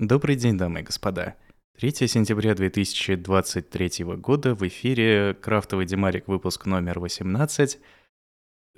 Добрый 0.00 0.34
день, 0.34 0.56
дамы 0.56 0.80
и 0.80 0.82
господа. 0.82 1.36
3 1.78 2.08
сентября 2.08 2.54
2023 2.54 4.04
года 4.16 4.54
в 4.54 4.66
эфире 4.66 5.34
«Крафтовый 5.34 5.84
Демарик» 5.84 6.26
выпуск 6.26 6.64
номер 6.64 7.00
18. 7.00 7.78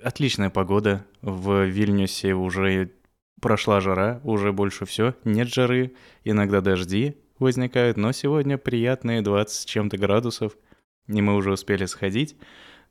Отличная 0.03 0.49
погода. 0.49 1.05
В 1.21 1.63
Вильнюсе 1.63 2.33
уже 2.33 2.91
прошла 3.39 3.79
жара, 3.79 4.19
уже 4.25 4.51
больше 4.51 4.85
все. 4.85 5.15
Нет 5.23 5.47
жары, 5.47 5.93
иногда 6.25 6.59
дожди 6.59 7.15
возникают, 7.39 7.95
но 7.95 8.11
сегодня 8.11 8.57
приятные 8.57 9.21
20 9.21 9.55
с 9.55 9.63
чем-то 9.63 9.97
градусов. 9.97 10.57
И 11.07 11.21
мы 11.21 11.35
уже 11.37 11.53
успели 11.53 11.85
сходить 11.85 12.35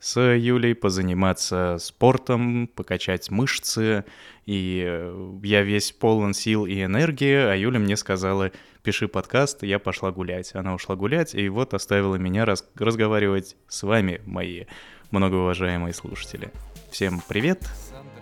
с 0.02 0.20
Юлей, 0.20 0.74
позаниматься 0.74 1.76
спортом, 1.78 2.66
покачать 2.66 3.30
мышцы. 3.30 4.04
И 4.46 4.82
э, 4.84 5.38
я 5.44 5.62
весь 5.62 5.92
полон 5.92 6.34
сил 6.34 6.66
и 6.66 6.82
энергии, 6.82 7.36
а 7.36 7.54
Юля 7.54 7.78
мне 7.78 7.96
сказала, 7.96 8.50
пиши 8.82 9.06
подкаст, 9.06 9.62
я 9.62 9.78
пошла 9.78 10.10
гулять. 10.10 10.56
Она 10.56 10.74
ушла 10.74 10.96
гулять, 10.96 11.36
и 11.36 11.48
вот 11.48 11.72
оставила 11.72 12.16
меня 12.16 12.44
раз 12.44 12.68
разговаривать 12.74 13.56
с 13.68 13.84
вами, 13.84 14.20
мои 14.26 14.64
многоуважаемые 15.12 15.94
слушатели. 15.94 16.50
Всем 16.90 17.22
привет, 17.28 17.64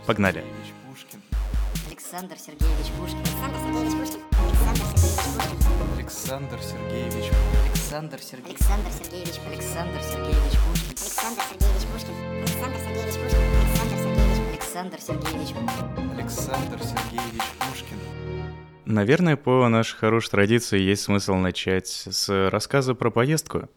погнали! 0.06 0.44
Александр 1.88 2.36
Сергеевич 2.36 2.92
Пушкин. 2.98 3.20
Александр 3.20 3.56
Сергеевич 3.56 4.20
Александр 4.36 4.78
Сергеевич 4.84 5.00
Александр 5.96 5.96
Александр 5.96 6.58
Сергеевич 6.60 7.32
Сергеевич. 8.92 9.40
Александр 9.48 10.00
Сергеевич 10.00 10.54
Пушкин. 10.62 10.90
Александр 10.90 11.42
Сергеевич 11.42 11.86
Пушкин. 11.92 12.14
Александр 12.38 12.78
Сергеевич 12.78 13.14
Пушкин. 13.18 13.40
Александр 13.50 13.98
Сергеевич 13.98 14.36
Александр 14.52 15.00
Сергеевич 15.00 15.54
Александр 16.14 16.78
Сергеевич 16.84 17.42
Пушкин. 17.58 17.96
Наверное, 18.84 19.36
по 19.36 19.66
нашей 19.66 19.96
хорошей 19.96 20.30
традиции 20.30 20.78
есть 20.78 21.02
смысл 21.02 21.34
начать 21.34 21.88
с 21.88 22.48
рассказа 22.50 22.94
про 22.94 23.10
поездку. 23.10 23.68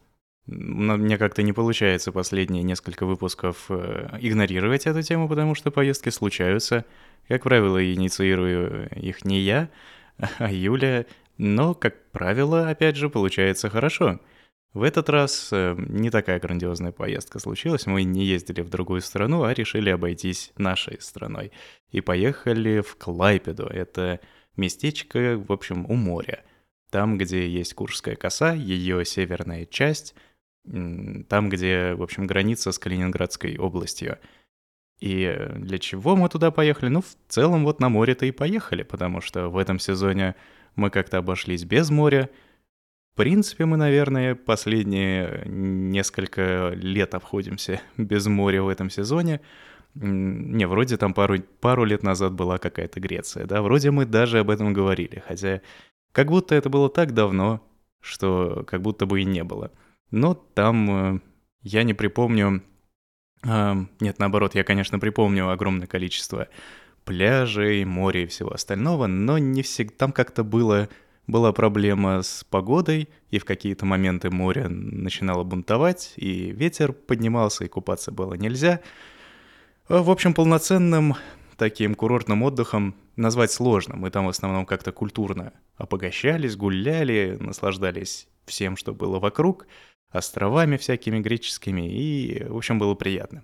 Но 0.46 0.98
мне 0.98 1.18
как-то 1.18 1.42
не 1.42 1.52
получается 1.52 2.12
последние 2.12 2.62
несколько 2.62 3.08
выпусков 3.08 3.66
э, 3.70 4.10
игнорировать 4.22 4.86
эту 4.86 5.02
тему, 5.02 5.28
потому 5.28 5.56
что 5.56 5.72
поездки 5.72 6.10
случаются. 6.10 6.86
Как 7.28 7.42
правило, 7.42 7.84
инициирую 7.84 8.90
их 8.92 9.26
не 9.26 9.40
я, 9.40 9.70
а 10.38 10.52
Юля, 10.52 11.08
но, 11.38 11.74
как 11.74 12.12
правило, 12.12 12.70
опять 12.70 12.96
же, 12.96 13.10
получается 13.10 13.70
хорошо. 13.70 14.20
В 14.74 14.82
этот 14.82 15.08
раз 15.10 15.50
э, 15.52 15.76
не 15.78 16.10
такая 16.10 16.40
грандиозная 16.40 16.92
поездка 16.92 17.40
случилась. 17.40 17.86
Мы 17.86 18.04
не 18.04 18.26
ездили 18.26 18.62
в 18.62 18.70
другую 18.70 19.02
страну, 19.02 19.44
а 19.44 19.54
решили 19.54 19.90
обойтись 19.92 20.52
нашей 20.58 21.00
страной. 21.00 21.52
И 21.92 22.02
поехали 22.02 22.82
в 22.82 22.96
Клайпеду. 22.96 23.68
Это 23.68 24.20
местечко, 24.58 25.38
в 25.38 25.52
общем, 25.52 25.86
у 25.88 25.94
моря. 25.94 26.44
Там, 26.90 27.20
где 27.20 27.48
есть 27.48 27.76
Куршская 27.76 28.16
коса, 28.16 28.54
ее 28.54 29.06
северная 29.06 29.66
часть, 29.66 30.16
там, 30.64 31.50
где, 31.50 31.94
в 31.94 32.02
общем, 32.02 32.26
граница 32.26 32.72
с 32.72 32.80
Калининградской 32.80 33.58
областью. 33.58 34.18
И 35.00 35.24
э, 35.24 35.54
для 35.56 35.78
чего 35.78 36.16
мы 36.16 36.30
туда 36.30 36.50
поехали? 36.50 36.90
Ну, 36.90 37.02
в 37.02 37.16
целом 37.28 37.64
вот 37.64 37.80
на 37.80 37.90
море-то 37.90 38.26
и 38.26 38.32
поехали, 38.32 38.82
потому 38.84 39.22
что 39.22 39.50
в 39.50 39.58
этом 39.58 39.78
сезоне 39.78 40.36
мы 40.76 40.90
как-то 40.90 41.18
обошлись 41.18 41.64
без 41.64 41.90
моря. 41.90 42.30
В 43.14 43.18
принципе, 43.18 43.66
мы, 43.66 43.78
наверное, 43.78 44.36
последние 44.36 45.44
несколько 45.46 46.70
лет 46.76 47.14
обходимся 47.14 47.82
без 47.98 48.26
моря 48.28 48.64
в 48.64 48.70
этом 48.70 48.90
сезоне. 48.90 49.42
Не, 49.96 50.66
вроде 50.66 50.98
там 50.98 51.14
пару, 51.14 51.40
пару 51.60 51.84
лет 51.84 52.02
назад 52.02 52.34
была 52.34 52.58
какая-то 52.58 53.00
Греция, 53.00 53.46
да, 53.46 53.62
вроде 53.62 53.92
мы 53.92 54.06
даже 54.06 54.40
об 54.40 54.50
этом 54.50 54.74
говорили, 54.74 55.22
хотя 55.28 55.62
как 56.12 56.30
будто 56.30 56.56
это 56.56 56.70
было 56.70 56.90
так 56.90 57.14
давно, 57.14 57.62
что 58.02 58.64
как 58.68 58.82
будто 58.82 59.06
бы 59.06 59.22
и 59.22 59.26
не 59.26 59.44
было. 59.44 59.72
Но 60.10 60.34
там 60.34 61.16
э, 61.16 61.20
я 61.62 61.84
не 61.84 61.94
припомню... 61.94 62.64
а, 63.44 63.76
Нет, 64.00 64.20
наоборот, 64.20 64.56
я, 64.56 64.64
конечно, 64.64 65.00
припомню 65.00 65.50
огромное 65.50 65.88
количество 65.88 66.48
пляжей, 67.06 67.84
моря 67.86 68.24
и 68.24 68.28
всего 68.28 68.52
остального, 68.54 69.08
но 69.08 69.38
не 69.38 69.62
всегда... 69.62 69.94
Там 69.98 70.12
как-то 70.12 70.44
было, 70.44 70.90
была 71.28 71.52
проблема 71.52 72.22
с 72.22 72.46
погодой, 72.50 73.10
и 73.32 73.40
в 73.40 73.46
какие-то 73.46 73.86
моменты 73.86 74.30
море 74.30 74.68
начинало 74.68 75.44
бунтовать, 75.44 76.14
и 76.18 76.52
ветер 76.52 76.94
поднимался, 76.94 77.66
и 77.66 77.68
купаться 77.68 78.12
было 78.12 78.34
нельзя. 78.34 78.80
А, 79.88 80.02
В 80.02 80.10
общем, 80.10 80.34
полноценным 80.34 81.16
таким 81.58 81.96
курортным 81.96 82.44
отдыхом 82.44 82.96
назвать 83.16 83.52
сложно. 83.52 83.96
Мы 83.96 84.10
там 84.10 84.26
в 84.26 84.30
основном 84.30 84.66
как-то 84.66 84.92
культурно 84.92 85.54
обогащались, 85.78 86.56
гуляли, 86.56 87.38
наслаждались 87.40 88.28
всем, 88.46 88.76
что 88.76 88.94
было 88.94 89.20
вокруг, 89.20 89.68
островами 90.10 90.78
всякими 90.78 91.20
греческими, 91.20 91.92
и, 91.92 92.44
в 92.46 92.58
общем, 92.58 92.80
было 92.80 92.96
приятно. 92.96 93.44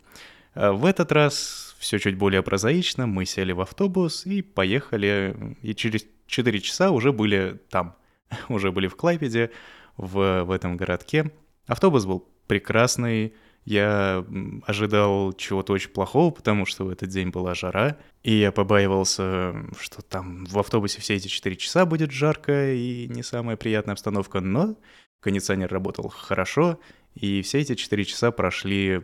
А 0.54 0.72
В 0.72 0.86
этот 0.86 1.12
раз 1.12 1.69
все 1.80 1.98
чуть 1.98 2.18
более 2.18 2.44
прозаично. 2.44 3.08
Мы 3.08 3.26
сели 3.26 3.54
в 3.54 3.62
автобус 3.62 4.26
и 4.26 4.42
поехали, 4.42 5.58
и 5.62 5.74
через 5.74 6.06
4 6.28 6.60
часа 6.60 6.92
уже 6.92 7.12
были 7.12 7.60
там, 7.70 7.96
уже 8.50 8.72
были 8.72 8.88
в 8.88 8.96
Клайпеде, 8.96 9.52
в, 9.98 10.44
в 10.44 10.52
этом 10.52 10.78
городке. 10.78 11.32
Автобус 11.66 12.06
был 12.06 12.28
прекрасный, 12.48 13.34
я 13.66 14.26
ожидал 14.66 15.34
чего-то 15.34 15.74
очень 15.74 15.92
плохого, 15.92 16.32
потому 16.32 16.66
что 16.66 16.86
в 16.86 16.90
этот 16.90 17.10
день 17.10 17.30
была 17.30 17.54
жара, 17.54 17.98
и 18.24 18.34
я 18.34 18.52
побаивался, 18.52 19.54
что 19.80 20.02
там 20.02 20.46
в 20.46 20.58
автобусе 20.58 21.02
все 21.02 21.16
эти 21.16 21.28
4 21.28 21.56
часа 21.56 21.86
будет 21.86 22.12
жарко 22.12 22.74
и 22.74 23.08
не 23.08 23.24
самая 23.24 23.58
приятная 23.58 23.94
обстановка, 23.94 24.40
но 24.40 24.76
кондиционер 25.20 25.72
работал 25.72 26.10
хорошо, 26.10 26.80
и 27.14 27.42
все 27.42 27.60
эти 27.60 27.76
4 27.76 28.06
часа 28.06 28.32
прошли 28.32 29.02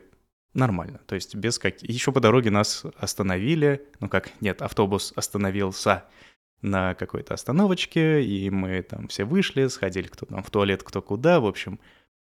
нормально. 0.55 0.99
То 1.05 1.15
есть 1.15 1.35
без 1.35 1.59
как... 1.59 1.81
Еще 1.81 2.11
по 2.11 2.19
дороге 2.19 2.49
нас 2.49 2.83
остановили, 2.97 3.87
ну 3.99 4.09
как, 4.09 4.31
нет, 4.41 4.61
автобус 4.61 5.13
остановился 5.15 6.05
на 6.61 6.95
какой-то 6.95 7.33
остановочке, 7.33 8.23
и 8.23 8.49
мы 8.49 8.81
там 8.81 9.07
все 9.07 9.25
вышли, 9.25 9.67
сходили 9.67 10.07
кто 10.07 10.25
там 10.25 10.41
в 10.43 10.49
туалет, 10.49 10.83
кто 10.83 11.01
куда, 11.01 11.39
в 11.39 11.45
общем, 11.45 11.79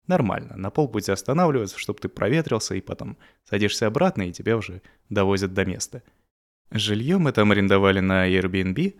нормально. 0.06 0.56
На 0.56 0.70
полпути 0.70 1.12
останавливаются, 1.12 1.78
чтобы 1.78 2.00
ты 2.00 2.08
проветрился, 2.08 2.74
и 2.74 2.80
потом 2.80 3.16
садишься 3.44 3.86
обратно, 3.86 4.22
и 4.22 4.32
тебя 4.32 4.56
уже 4.56 4.82
довозят 5.08 5.54
до 5.54 5.64
места. 5.64 6.02
Жилье 6.70 7.18
мы 7.18 7.32
там 7.32 7.52
арендовали 7.52 8.00
на 8.00 8.28
Airbnb, 8.28 8.98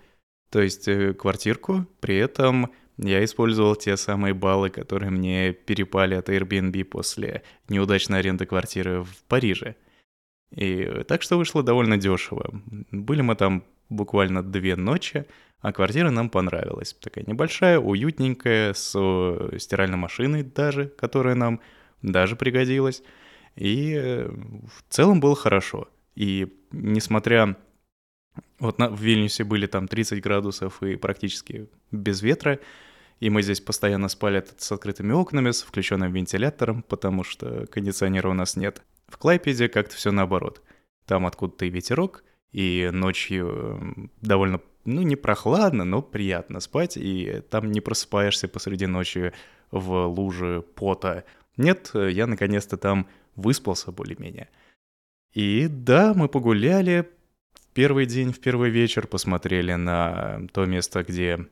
то 0.50 0.60
есть 0.60 0.86
э, 0.86 1.14
квартирку, 1.14 1.86
при 2.00 2.16
этом 2.16 2.70
я 2.98 3.24
использовал 3.24 3.74
те 3.76 3.96
самые 3.96 4.34
баллы, 4.34 4.70
которые 4.70 5.10
мне 5.10 5.52
перепали 5.52 6.14
от 6.14 6.28
Airbnb 6.28 6.84
после 6.84 7.42
неудачной 7.68 8.18
аренды 8.18 8.46
квартиры 8.46 9.02
в 9.02 9.24
Париже. 9.28 9.76
И 10.54 11.02
так 11.08 11.22
что 11.22 11.38
вышло 11.38 11.62
довольно 11.62 11.96
дешево. 11.96 12.62
Были 12.90 13.22
мы 13.22 13.36
там 13.36 13.64
буквально 13.88 14.42
две 14.42 14.76
ночи, 14.76 15.26
а 15.60 15.72
квартира 15.72 16.10
нам 16.10 16.28
понравилась. 16.28 16.94
Такая 17.00 17.24
небольшая, 17.26 17.78
уютненькая, 17.78 18.74
с 18.74 18.92
э, 18.94 19.58
стиральной 19.58 19.96
машиной 19.96 20.42
даже, 20.42 20.86
которая 20.86 21.34
нам 21.34 21.60
даже 22.02 22.36
пригодилась. 22.36 23.02
И 23.54 23.94
э, 23.94 24.28
в 24.28 24.92
целом 24.92 25.20
было 25.20 25.36
хорошо. 25.36 25.88
И 26.14 26.58
несмотря... 26.72 27.56
Вот 28.58 28.78
на, 28.78 28.88
в 28.88 29.00
Вильнюсе 29.00 29.44
были 29.44 29.66
там 29.66 29.88
30 29.88 30.22
градусов 30.22 30.82
и 30.82 30.96
практически 30.96 31.68
без 31.90 32.22
ветра, 32.22 32.60
и 33.20 33.30
мы 33.30 33.42
здесь 33.42 33.60
постоянно 33.60 34.08
спали 34.08 34.44
с 34.56 34.72
открытыми 34.72 35.12
окнами, 35.12 35.50
с 35.50 35.62
включенным 35.62 36.12
вентилятором, 36.12 36.82
потому 36.82 37.24
что 37.24 37.66
кондиционера 37.66 38.28
у 38.28 38.34
нас 38.34 38.56
нет. 38.56 38.82
В 39.08 39.18
Клайпеде 39.18 39.68
как-то 39.68 39.94
все 39.96 40.10
наоборот. 40.10 40.62
Там 41.06 41.26
откуда-то 41.26 41.66
и 41.66 41.70
ветерок, 41.70 42.24
и 42.52 42.90
ночью 42.92 43.48
м, 43.48 44.10
довольно, 44.20 44.60
ну, 44.84 45.02
не 45.02 45.16
прохладно, 45.16 45.84
но 45.84 46.02
приятно 46.02 46.60
спать, 46.60 46.96
и 46.96 47.42
там 47.50 47.70
не 47.70 47.80
просыпаешься 47.80 48.48
посреди 48.48 48.86
ночи 48.86 49.32
в 49.70 50.06
луже 50.06 50.64
пота. 50.74 51.24
Нет, 51.56 51.90
э, 51.94 52.10
я 52.10 52.26
наконец-то 52.26 52.76
там 52.76 53.08
выспался 53.36 53.92
более-менее. 53.92 54.48
И 55.32 55.66
да, 55.68 56.12
мы 56.14 56.28
погуляли 56.28 57.08
первый 57.74 58.06
день, 58.06 58.32
в 58.32 58.40
первый 58.40 58.70
вечер, 58.70 59.06
посмотрели 59.06 59.74
на 59.74 60.46
то 60.52 60.64
место, 60.66 61.02
где, 61.02 61.46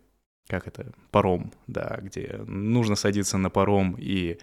как 0.48 0.66
это, 0.66 0.92
паром, 1.10 1.52
да, 1.66 1.98
где 2.02 2.40
нужно 2.46 2.96
садиться 2.96 3.38
на 3.38 3.50
паром 3.50 3.96
и 3.98 4.38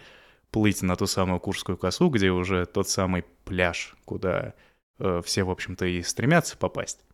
плыть 0.50 0.82
на 0.82 0.96
ту 0.96 1.06
самую 1.06 1.40
Курскую 1.40 1.76
косу, 1.76 2.08
где 2.08 2.30
уже 2.30 2.66
тот 2.66 2.88
самый 2.88 3.24
пляж, 3.44 3.96
куда 4.04 4.54
э, 4.98 5.22
все, 5.24 5.44
в 5.44 5.50
общем-то, 5.50 5.86
и 5.86 6.02
стремятся 6.02 6.56
попасть. 6.56 7.04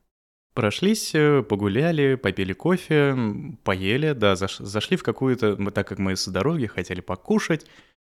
Прошлись, 0.54 1.14
э, 1.14 1.42
погуляли, 1.42 2.14
попили 2.14 2.52
кофе, 2.52 3.16
поели, 3.64 4.12
да, 4.12 4.34
заш- 4.34 4.62
зашли 4.62 4.96
в 4.96 5.02
какую-то, 5.02 5.56
так 5.72 5.88
как 5.88 5.98
мы 5.98 6.14
с 6.14 6.28
дороги 6.28 6.66
хотели 6.66 7.00
покушать, 7.00 7.66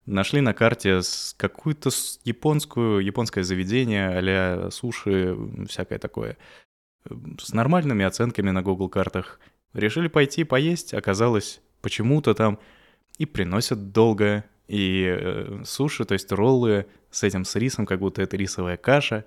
нашли 0.06 0.42
на 0.42 0.54
карте 0.54 1.02
какую-то 1.38 1.90
японскую, 2.24 3.00
японское 3.00 3.44
заведение 3.44 4.10
а 4.10 4.70
суши, 4.72 5.38
всякое 5.68 6.00
такое, 6.00 6.38
с 7.40 7.54
нормальными 7.54 8.06
оценками 8.06 8.52
на 8.52 8.62
Google 8.62 8.90
картах. 8.90 9.40
Решили 9.74 10.08
пойти 10.08 10.44
поесть, 10.44 10.94
оказалось, 10.94 11.62
почему-то 11.82 12.34
там 12.34 12.60
и 13.18 13.26
приносят 13.26 13.92
долго, 13.92 14.46
и 14.68 15.06
э, 15.08 15.64
суши, 15.66 16.06
то 16.06 16.14
есть 16.14 16.32
роллы 16.32 16.86
с 17.12 17.24
этим 17.24 17.46
с 17.46 17.56
рисом, 17.56 17.86
как 17.86 18.00
будто 18.00 18.22
это 18.22 18.38
рисовая 18.38 18.78
каша. 18.78 19.26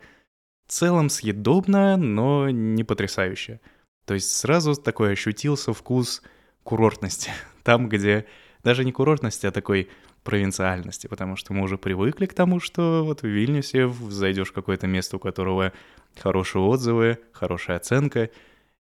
В 0.67 0.73
целом 0.73 1.09
съедобно, 1.09 1.97
но 1.97 2.51
не 2.51 2.83
потрясающе. 2.83 3.61
То 4.07 4.15
есть 4.15 4.31
сразу 4.37 4.75
такой 4.75 5.13
ощутился 5.13 5.73
вкус 5.73 6.23
курортности. 6.63 7.31
Там, 7.63 7.89
где 7.89 8.27
даже 8.65 8.85
не 8.85 8.93
курортности, 8.93 9.47
а 9.47 9.53
такой 9.53 9.89
провинциальности, 10.27 11.07
потому 11.07 11.37
что 11.37 11.55
мы 11.55 11.63
уже 11.63 11.79
привыкли 11.79 12.27
к 12.27 12.35
тому, 12.35 12.61
что 12.61 13.05
вот 13.05 13.23
в 13.23 13.27
Вильнюсе 13.27 13.89
зайдешь 14.11 14.49
в 14.49 14.53
какое-то 14.53 14.87
место, 14.87 15.17
у 15.17 15.21
которого 15.21 15.73
хорошие 16.21 16.63
отзывы, 16.63 17.19
хорошая 17.33 17.77
оценка, 17.77 18.31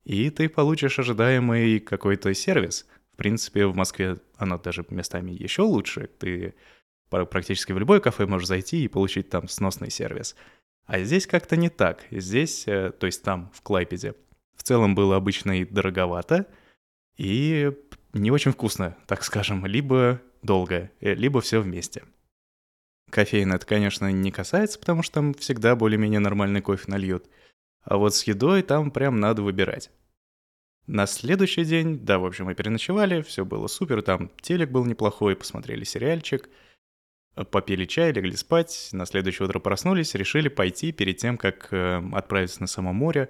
и 0.05 0.29
ты 0.29 0.47
получишь 0.47 0.99
ожидаемый 0.99 1.79
какой-то 1.79 2.33
сервис. 2.33 2.87
В 3.13 3.17
принципе, 3.17 3.65
в 3.67 3.75
Москве 3.75 4.17
оно 4.37 4.57
даже 4.57 4.85
местами 4.89 5.31
еще 5.31 5.63
лучше. 5.63 6.09
Ты 6.17 6.55
практически 7.09 7.73
в 7.73 7.77
любое 7.77 7.99
кафе 7.99 8.25
можешь 8.25 8.47
зайти 8.47 8.83
и 8.83 8.87
получить 8.87 9.29
там 9.29 9.47
сносный 9.47 9.91
сервис. 9.91 10.35
А 10.85 10.99
здесь 10.99 11.27
как-то 11.27 11.57
не 11.57 11.69
так. 11.69 12.05
Здесь, 12.09 12.67
э, 12.67 12.91
то 12.91 13.05
есть 13.05 13.21
там, 13.21 13.51
в 13.53 13.61
Клайпеде, 13.61 14.15
в 14.55 14.63
целом 14.63 14.95
было 14.95 15.15
обычно 15.15 15.61
и 15.61 15.65
дороговато, 15.65 16.47
и 17.17 17.71
не 18.13 18.31
очень 18.31 18.51
вкусно, 18.51 18.95
так 19.07 19.23
скажем, 19.23 19.65
либо 19.65 20.21
долго, 20.43 20.91
э, 20.99 21.13
либо 21.13 21.41
все 21.41 21.59
вместе. 21.59 22.03
Кофеин 23.09 23.53
это, 23.53 23.65
конечно, 23.65 24.11
не 24.11 24.31
касается, 24.31 24.79
потому 24.79 25.03
что 25.03 25.15
там 25.15 25.33
всегда 25.33 25.75
более-менее 25.75 26.19
нормальный 26.19 26.61
кофе 26.61 26.85
нальют. 26.87 27.27
А 27.83 27.97
вот 27.97 28.15
с 28.15 28.23
едой 28.23 28.63
там 28.63 28.91
прям 28.91 29.19
надо 29.19 29.41
выбирать. 29.41 29.91
На 30.87 31.05
следующий 31.05 31.63
день, 31.63 31.99
да, 31.99 32.19
в 32.19 32.25
общем, 32.25 32.45
мы 32.45 32.55
переночевали, 32.55 33.21
все 33.21 33.45
было 33.45 33.67
супер, 33.67 34.01
там 34.01 34.29
телек 34.41 34.69
был 34.69 34.83
неплохой, 34.85 35.35
посмотрели 35.35 35.85
сериальчик, 35.85 36.49
попили 37.51 37.85
чай, 37.85 38.11
легли 38.11 38.35
спать, 38.35 38.89
на 38.91 39.05
следующее 39.05 39.47
утро 39.47 39.59
проснулись, 39.59 40.13
решили 40.13 40.49
пойти 40.49 40.91
перед 40.91 41.17
тем, 41.17 41.37
как 41.37 41.71
э, 41.71 42.01
отправиться 42.13 42.61
на 42.61 42.67
само 42.67 42.91
море, 42.91 43.29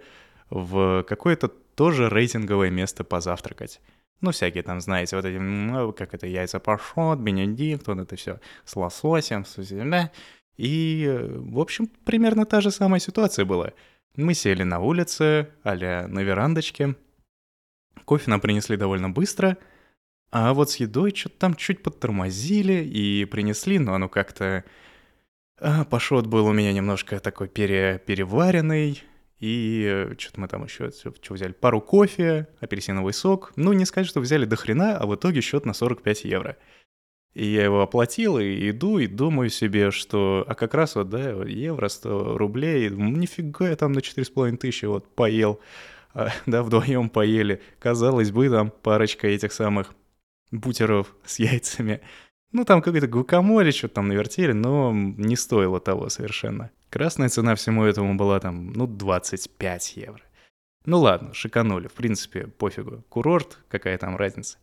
в 0.49 1.03
какое-то 1.03 1.47
тоже 1.47 2.09
рейтинговое 2.09 2.69
место 2.69 3.03
позавтракать. 3.03 3.81
Ну, 4.21 4.31
всякие 4.31 4.63
там, 4.63 4.79
знаете, 4.79 5.15
вот 5.15 5.25
эти, 5.25 5.37
ну, 5.37 5.91
как 5.93 6.13
это, 6.13 6.27
яйца 6.27 6.59
пашот, 6.59 7.19
бенедикт, 7.19 7.87
вот 7.87 7.99
это 7.99 8.15
все 8.15 8.39
с 8.65 8.75
лососем, 8.75 9.45
с, 9.45 9.55
да. 9.69 10.11
И, 10.55 11.19
в 11.19 11.59
общем, 11.59 11.87
примерно 12.05 12.45
та 12.45 12.61
же 12.61 12.71
самая 12.71 12.99
ситуация 12.99 13.43
была. 13.45 13.71
Мы 14.15 14.33
сели 14.33 14.63
на 14.63 14.79
улице, 14.79 15.49
а 15.63 15.75
на 16.07 16.21
верандочке, 16.21 16.95
Кофе 18.05 18.29
нам 18.29 18.41
принесли 18.41 18.77
довольно 18.77 19.09
быстро, 19.09 19.57
а 20.31 20.53
вот 20.53 20.71
с 20.71 20.77
едой 20.77 21.13
что-то 21.15 21.37
там 21.37 21.55
чуть 21.55 21.83
подтормозили 21.83 22.83
и 22.83 23.25
принесли, 23.25 23.79
но 23.79 23.93
оно 23.93 24.09
как-то... 24.09 24.63
А, 25.59 25.85
пашот 25.85 26.25
был 26.27 26.47
у 26.47 26.53
меня 26.53 26.73
немножко 26.73 27.19
такой 27.19 27.47
пере... 27.47 28.01
переваренный, 28.05 29.03
и 29.43 29.83
э, 29.85 30.15
что-то 30.17 30.39
мы 30.39 30.47
там 30.47 30.63
еще 30.63 30.89
что 30.89 31.33
взяли? 31.33 31.51
Пару 31.51 31.81
кофе, 31.81 32.47
апельсиновый 32.61 33.11
сок. 33.11 33.51
Ну, 33.57 33.73
не 33.73 33.83
сказать, 33.83 34.07
что 34.07 34.21
взяли 34.21 34.45
до 34.45 34.55
хрена, 34.55 34.97
а 34.97 35.05
в 35.05 35.15
итоге 35.15 35.41
счет 35.41 35.65
на 35.65 35.73
45 35.73 36.23
евро. 36.23 36.55
И 37.33 37.47
я 37.47 37.65
его 37.65 37.81
оплатил, 37.81 38.39
и 38.39 38.69
иду, 38.69 38.99
и 38.99 39.07
думаю 39.07 39.49
себе, 39.49 39.91
что... 39.91 40.45
А 40.47 40.55
как 40.55 40.73
раз 40.73 40.95
вот, 40.95 41.09
да, 41.09 41.43
евро, 41.43 41.89
100 41.89 42.37
рублей, 42.37 42.89
нифига 42.89 43.67
я 43.67 43.75
там 43.75 43.91
на 43.91 43.99
4,5 43.99 44.55
тысячи 44.55 44.85
вот 44.85 45.13
поел. 45.13 45.59
А, 46.13 46.29
да, 46.45 46.63
вдвоем 46.63 47.09
поели. 47.09 47.61
Казалось 47.79 48.31
бы, 48.31 48.49
там 48.49 48.71
парочка 48.71 49.27
этих 49.27 49.51
самых 49.51 49.93
бутеров 50.51 51.13
с 51.25 51.39
яйцами. 51.39 51.99
Ну, 52.53 52.63
там 52.63 52.81
какой-то 52.81 53.07
гукамоле, 53.07 53.73
что-то 53.73 53.95
там 53.95 54.07
навертели, 54.07 54.53
но 54.53 54.93
не 54.93 55.35
стоило 55.35 55.81
того 55.81 56.07
совершенно. 56.07 56.71
Красная 56.93 57.29
цена 57.29 57.55
всему 57.55 57.85
этому 57.85 58.13
была 58.13 58.39
там, 58.39 58.71
ну, 58.71 58.85
25 58.85 59.97
евро. 59.97 60.21
Ну 60.85 60.99
ладно, 60.99 61.33
шиканули, 61.33 61.87
в 61.87 61.93
принципе, 61.93 62.45
пофигу. 62.45 63.03
Курорт, 63.09 63.57
какая 63.67 63.97
там 63.97 64.15
разница. 64.15 64.59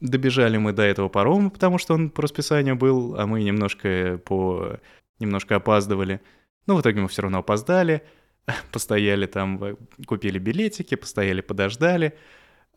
Добежали 0.00 0.56
мы 0.56 0.72
до 0.72 0.80
этого 0.80 1.10
парома, 1.10 1.50
потому 1.50 1.76
что 1.76 1.92
он 1.92 2.08
по 2.08 2.22
расписанию 2.22 2.74
был, 2.74 3.20
а 3.20 3.26
мы 3.26 3.42
немножко 3.42 4.18
по... 4.24 4.78
немножко 5.18 5.56
опаздывали. 5.56 6.22
Но 6.66 6.74
в 6.74 6.80
итоге 6.80 7.02
мы 7.02 7.08
все 7.08 7.20
равно 7.20 7.40
опоздали. 7.40 8.02
постояли 8.72 9.26
там, 9.26 9.62
э, 9.62 9.76
купили 10.06 10.38
билетики, 10.38 10.94
постояли, 10.94 11.42
подождали, 11.42 12.16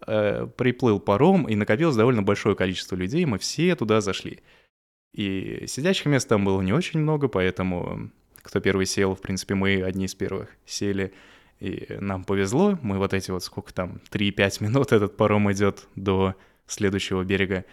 э, 0.05 0.47
приплыл 0.57 0.99
паром, 0.99 1.47
и 1.47 1.55
накопилось 1.55 1.95
довольно 1.95 2.23
большое 2.23 2.57
количество 2.57 2.97
людей, 2.97 3.23
мы 3.23 3.37
все 3.37 3.73
туда 3.77 4.01
зашли. 4.01 4.41
И 5.13 5.63
сидячих 5.67 6.07
мест 6.07 6.27
там 6.27 6.43
было 6.43 6.61
не 6.61 6.73
очень 6.73 6.99
много, 6.99 7.29
поэтому 7.29 8.11
кто 8.41 8.59
первый 8.59 8.85
сел, 8.85 9.15
в 9.15 9.21
принципе, 9.21 9.55
мы 9.55 9.81
одни 9.83 10.05
из 10.05 10.15
первых 10.15 10.49
сели, 10.65 11.13
и 11.59 11.97
нам 11.99 12.23
повезло, 12.23 12.79
мы 12.81 12.97
вот 12.97 13.13
эти 13.13 13.31
вот, 13.31 13.43
сколько 13.43 13.73
там, 13.73 14.01
3-5 14.11 14.63
минут 14.63 14.91
этот 14.91 15.15
паром 15.17 15.51
идет 15.51 15.87
до 15.95 16.35
следующего 16.67 17.23
берега, 17.23 17.65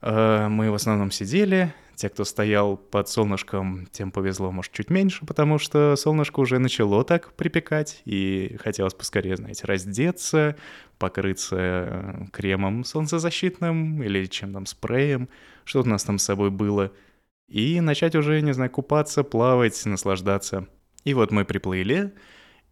Э, 0.00 0.48
мы 0.48 0.70
в 0.70 0.74
основном 0.74 1.10
сидели. 1.10 1.74
Те, 1.96 2.08
кто 2.08 2.24
стоял 2.24 2.76
под 2.76 3.08
солнышком, 3.08 3.88
тем 3.90 4.12
повезло, 4.12 4.52
может, 4.52 4.70
чуть 4.70 4.88
меньше, 4.88 5.26
потому 5.26 5.58
что 5.58 5.96
солнышко 5.96 6.38
уже 6.38 6.60
начало 6.60 7.02
так 7.02 7.32
припекать, 7.32 8.02
и 8.04 8.56
хотелось 8.60 8.94
поскорее, 8.94 9.36
знаете, 9.36 9.66
раздеться, 9.66 10.54
покрыться 10.98 11.56
э, 11.58 12.24
кремом 12.32 12.84
солнцезащитным 12.84 14.00
или 14.00 14.26
чем 14.26 14.52
там, 14.52 14.66
спреем, 14.66 15.28
что 15.64 15.80
у 15.80 15.84
нас 15.84 16.04
там 16.04 16.18
с 16.18 16.24
собой 16.24 16.50
было, 16.50 16.92
и 17.48 17.80
начать 17.80 18.14
уже, 18.14 18.40
не 18.42 18.52
знаю, 18.52 18.70
купаться, 18.70 19.24
плавать, 19.24 19.84
наслаждаться. 19.86 20.68
И 21.04 21.14
вот 21.14 21.30
мы 21.30 21.44
приплыли, 21.44 22.12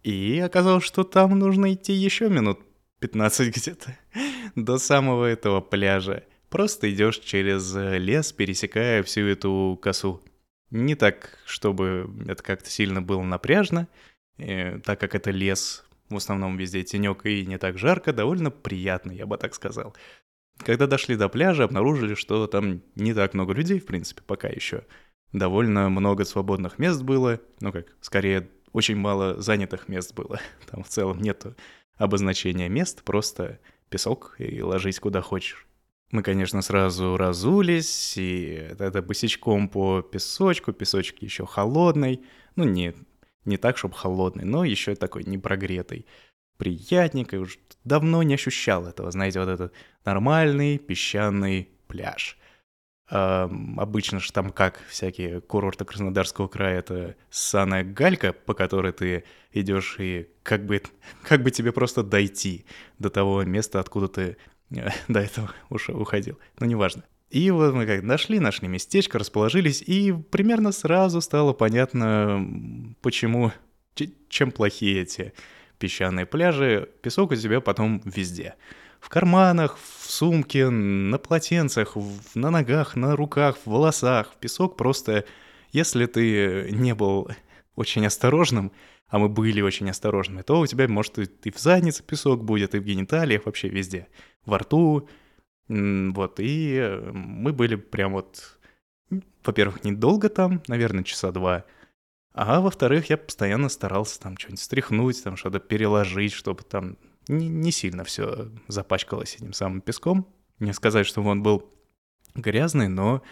и 0.03 0.39
оказалось, 0.39 0.85
что 0.85 1.03
там 1.03 1.39
нужно 1.39 1.73
идти 1.73 1.93
еще 1.93 2.29
минут 2.29 2.61
15 3.01 3.49
где-то 3.57 3.99
до 4.55 4.79
самого 4.79 5.25
этого 5.25 5.61
пляжа. 5.61 6.25
Просто 6.49 6.93
идешь 6.93 7.19
через 7.19 7.75
лес, 7.75 8.33
пересекая 8.33 9.03
всю 9.03 9.23
эту 9.23 9.79
косу. 9.83 10.23
Не 10.71 10.95
так, 10.95 11.39
чтобы 11.45 12.11
это 12.29 12.43
как-то 12.43 12.71
сильно 12.71 13.03
было 13.03 13.23
напряжно, 13.23 13.89
э, 14.39 14.79
так 14.81 15.01
как 15.01 15.15
это 15.15 15.31
лес, 15.31 15.85
в 16.09 16.17
основном 16.17 16.57
везде 16.57 16.83
тенек 16.83 17.27
и 17.27 17.47
не 17.47 17.59
так 17.59 17.79
жарко, 17.79 18.13
довольно 18.13 18.51
приятно, 18.51 19.13
я 19.13 19.27
бы 19.27 19.39
так 19.39 19.55
сказал. 19.55 19.95
Когда 20.59 20.87
дошли 20.87 21.17
до 21.17 21.29
пляжа, 21.29 21.65
обнаружили, 21.65 22.15
что 22.15 22.47
там 22.47 22.83
не 22.95 23.15
так 23.15 23.35
много 23.35 23.53
людей, 23.53 23.79
в 23.79 23.87
принципе, 23.87 24.23
пока 24.27 24.49
еще. 24.49 24.85
Довольно 25.33 25.89
много 25.89 26.25
свободных 26.25 26.79
мест 26.79 27.03
было, 27.03 27.41
ну 27.61 27.73
как, 27.73 27.87
скорее, 28.01 28.49
очень 28.73 28.97
мало 28.97 29.41
занятых 29.41 29.89
мест 29.89 30.15
было. 30.15 30.41
Там 30.71 30.83
в 30.83 30.89
целом 30.89 31.21
нет 31.21 31.47
обозначения 31.97 32.69
мест, 32.69 33.03
просто 33.03 33.59
песок 33.89 34.35
и 34.39 34.63
ложись 34.63 35.01
куда 35.01 35.21
хочешь. 35.21 35.67
Мы, 36.11 36.23
конечно, 36.23 36.63
сразу 36.63 37.17
разулись, 37.17 38.17
и 38.17 38.69
это 38.79 39.03
босичком 39.03 39.69
по 39.69 40.03
песочку, 40.03 40.73
песочек 40.73 41.21
еще 41.23 41.47
холодный, 41.47 42.23
ну 42.55 42.65
не, 42.65 42.95
не 43.45 43.57
так, 43.57 43.77
чтобы 43.77 43.95
холодный, 43.95 44.45
но 44.45 44.65
еще 44.65 44.95
такой 44.95 45.25
непрогретый. 45.25 46.07
Приятненько, 46.59 47.37
уже 47.37 47.59
давно 47.85 48.23
не 48.23 48.35
ощущал 48.35 48.87
этого, 48.87 49.11
знаете, 49.11 49.41
вот 49.41 49.49
этот 49.49 49.73
нормальный 50.05 50.79
песчаный 50.79 51.69
пляж. 51.87 52.39
А, 53.09 53.49
обычно 53.77 54.19
же 54.19 54.33
там 54.33 54.51
как 54.51 54.81
всякие 54.89 55.41
курорты 55.41 55.85
Краснодарского 55.85 56.49
края, 56.49 56.81
это 56.81 57.17
ссаная 57.31 57.85
галька, 57.85 58.33
по 58.33 58.55
которой 58.55 58.93
ты 58.93 59.25
идешь 59.53 59.97
и 59.99 60.29
как 60.43 60.67
бы, 60.67 60.83
как 61.23 61.43
бы 61.43 61.51
тебе 61.51 61.73
просто 61.73 62.03
дойти 62.03 62.67
до 62.99 63.11
того 63.11 63.45
места, 63.45 63.79
откуда 63.79 64.09
ты 64.09 64.37
до 65.09 65.21
этого 65.21 65.53
уж 65.71 65.89
уходил, 65.91 66.39
но 66.59 66.67
неважно. 66.67 67.05
И 67.31 67.51
вот 67.51 67.75
мы 67.75 67.87
как 67.87 68.03
нашли, 68.03 68.39
нашли 68.39 68.69
местечко, 68.69 69.19
расположились, 69.19 69.83
и 69.83 70.13
примерно 70.13 70.73
сразу 70.73 71.21
стало 71.21 71.53
понятно, 71.53 72.95
почему, 73.03 73.53
чем 74.29 74.53
плохие 74.53 75.03
эти 75.03 75.33
песчаные 75.79 76.27
пляжи. 76.27 76.89
Песок 77.03 77.33
у 77.33 77.37
тебя 77.37 77.61
потом 77.61 78.03
везде. 78.05 78.55
В 79.01 79.09
карманах, 79.09 79.79
в 79.79 80.11
сумке, 80.11 80.69
на 80.69 81.19
полотенцах, 81.19 81.97
на 82.35 82.51
ногах, 82.51 82.97
на 82.97 83.15
руках, 83.15 83.57
в 83.65 83.71
волосах. 83.71 84.35
Песок 84.41 84.77
просто, 84.77 85.25
если 85.73 86.07
ты 86.07 86.71
не 86.73 86.95
был 86.95 87.29
очень 87.77 88.07
осторожным, 88.07 88.73
а 89.09 89.19
мы 89.19 89.29
были 89.29 89.61
очень 89.61 89.89
осторожными, 89.89 90.43
то 90.43 90.59
у 90.59 90.67
тебя, 90.67 90.89
может, 90.89 91.19
и 91.19 91.51
в 91.51 91.59
заднице 91.59 92.03
песок 92.03 92.43
будет, 92.43 92.75
и 92.75 92.79
в 92.79 92.85
гениталиях, 92.85 93.47
вообще 93.47 93.69
везде 93.69 94.09
во 94.45 94.59
рту. 94.59 95.09
Вот, 95.69 96.39
и 96.39 96.77
э, 96.77 97.11
мы 97.13 97.53
были 97.53 97.75
прям 97.75 98.13
вот, 98.13 98.59
во-первых, 99.45 99.83
недолго 99.83 100.29
там, 100.29 100.63
наверное, 100.69 101.03
часа 101.03 101.33
два, 101.33 101.65
а 102.37 102.61
во-вторых, 102.61 103.09
я 103.09 103.17
постоянно 103.17 103.71
старался 103.71 104.21
там 104.21 104.37
что-нибудь 104.37 104.61
стряхнуть, 104.61 105.25
там 105.25 105.37
что-то 105.37 105.59
переложить, 105.59 106.33
чтобы 106.33 106.63
там 106.63 106.99
не, 107.29 107.49
не 107.49 107.73
сильно 107.73 108.05
все 108.05 108.51
запачкалось 108.69 109.37
этим 109.37 109.55
самым 109.55 109.81
песком. 109.81 110.29
Не 110.59 110.75
сказать, 110.75 111.07
что 111.07 111.23
он 111.23 111.43
был 111.43 111.73
грязный, 112.35 112.89
но 112.89 113.23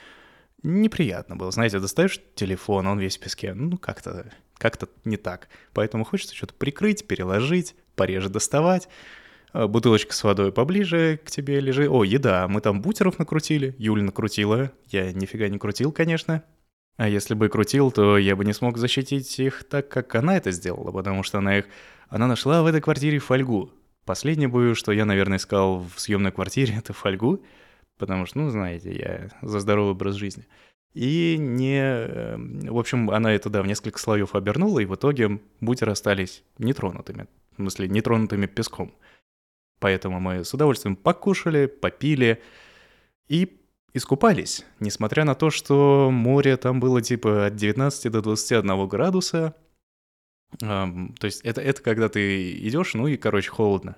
неприятно 0.62 1.36
было. 1.36 1.50
Знаете, 1.50 1.80
достаешь 1.80 2.18
телефон, 2.34 2.86
он 2.86 2.98
весь 2.98 3.18
в 3.18 3.20
песке. 3.20 3.52
Ну, 3.52 3.76
как-то 3.76 4.32
как-то 4.56 4.88
не 5.04 5.18
так. 5.18 5.48
Поэтому 5.74 6.04
хочется 6.04 6.34
что-то 6.34 6.54
прикрыть, 6.54 7.06
переложить, 7.06 7.76
пореже 7.96 8.30
доставать. 8.30 8.88
А, 9.52 9.68
бутылочка 9.68 10.14
с 10.14 10.24
водой 10.24 10.52
поближе 10.52 11.20
к 11.22 11.30
тебе 11.30 11.60
лежит. 11.60 11.90
О, 11.90 12.04
еда. 12.04 12.48
Мы 12.48 12.62
там 12.62 12.80
бутеров 12.80 13.18
накрутили. 13.18 13.74
Юля 13.78 14.02
накрутила. 14.02 14.72
Я 14.88 15.12
нифига 15.12 15.48
не 15.48 15.58
крутил, 15.58 15.92
конечно. 15.92 16.42
А 16.96 17.08
если 17.08 17.34
бы 17.34 17.48
крутил, 17.48 17.90
то 17.90 18.18
я 18.18 18.36
бы 18.36 18.44
не 18.44 18.52
смог 18.52 18.78
защитить 18.78 19.38
их 19.40 19.64
так, 19.64 19.88
как 19.88 20.14
она 20.14 20.36
это 20.36 20.50
сделала, 20.52 20.92
потому 20.92 21.22
что 21.22 21.38
она 21.38 21.58
их... 21.58 21.66
Она 22.08 22.26
нашла 22.26 22.62
в 22.62 22.66
этой 22.66 22.80
квартире 22.80 23.18
фольгу. 23.18 23.72
Последнее 24.04 24.48
бы, 24.48 24.74
что 24.74 24.92
я, 24.92 25.04
наверное, 25.04 25.38
искал 25.38 25.80
в 25.80 25.98
съемной 25.98 26.30
квартире, 26.30 26.74
это 26.78 26.92
фольгу, 26.92 27.42
потому 27.98 28.26
что, 28.26 28.38
ну, 28.38 28.50
знаете, 28.50 28.92
я 28.92 29.30
за 29.42 29.58
здоровый 29.60 29.92
образ 29.92 30.14
жизни. 30.14 30.46
И 30.92 31.36
не... 31.38 31.80
Эм, 31.80 32.60
в 32.60 32.78
общем, 32.78 33.10
она 33.10 33.32
это, 33.32 33.50
да, 33.50 33.62
в 33.62 33.66
несколько 33.66 33.98
слоев 33.98 34.36
обернула, 34.36 34.78
и 34.78 34.84
в 34.84 34.94
итоге 34.94 35.40
бутеры 35.60 35.90
остались 35.90 36.44
нетронутыми. 36.58 37.26
В 37.52 37.56
смысле, 37.56 37.88
нетронутыми 37.88 38.46
песком. 38.46 38.94
Поэтому 39.80 40.20
мы 40.20 40.44
с 40.44 40.54
удовольствием 40.54 40.94
покушали, 40.94 41.66
попили 41.66 42.40
и 43.28 43.63
искупались. 43.94 44.64
Несмотря 44.80 45.24
на 45.24 45.34
то, 45.34 45.50
что 45.50 46.10
море 46.12 46.56
там 46.56 46.80
было 46.80 47.00
типа 47.00 47.46
от 47.46 47.56
19 47.56 48.12
до 48.12 48.20
21 48.20 48.86
градуса. 48.88 49.54
Эм, 50.60 51.14
то 51.18 51.26
есть 51.26 51.40
это, 51.42 51.60
это 51.60 51.82
когда 51.82 52.08
ты 52.08 52.52
идешь, 52.52 52.94
ну 52.94 53.06
и, 53.06 53.16
короче, 53.16 53.50
холодно. 53.50 53.96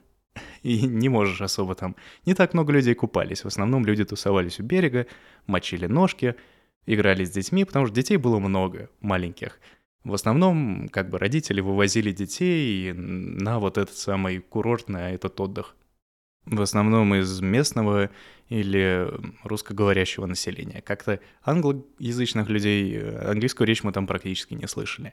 И 0.62 0.82
не 0.82 1.08
можешь 1.08 1.40
особо 1.40 1.74
там... 1.74 1.96
Не 2.24 2.34
так 2.34 2.54
много 2.54 2.72
людей 2.72 2.94
купались. 2.94 3.42
В 3.42 3.48
основном 3.48 3.84
люди 3.84 4.04
тусовались 4.04 4.60
у 4.60 4.62
берега, 4.62 5.06
мочили 5.46 5.86
ножки— 5.86 6.36
играли 6.86 7.24
с 7.24 7.30
детьми, 7.30 7.64
потому 7.64 7.86
что 7.86 7.94
детей 7.94 8.16
было 8.16 8.38
много, 8.38 8.88
маленьких. 9.00 9.58
В 10.04 10.14
основном, 10.14 10.88
как 10.88 11.10
бы, 11.10 11.18
родители 11.18 11.60
вывозили 11.60 12.12
детей 12.12 12.92
на 12.92 13.58
вот 13.58 13.76
этот 13.76 13.96
самый 13.96 14.38
курорт, 14.38 14.88
на 14.88 15.10
этот 15.10 15.40
отдых. 15.40 15.74
В 16.46 16.62
основном 16.62 17.14
из 17.14 17.40
местного 17.40 18.10
или 18.48 19.08
русскоговорящего 19.42 20.26
населения. 20.26 20.80
Как-то 20.80 21.20
англоязычных 21.44 22.48
людей, 22.48 23.00
английскую 23.00 23.66
речь 23.66 23.82
мы 23.82 23.92
там 23.92 24.06
практически 24.06 24.54
не 24.54 24.68
слышали. 24.68 25.12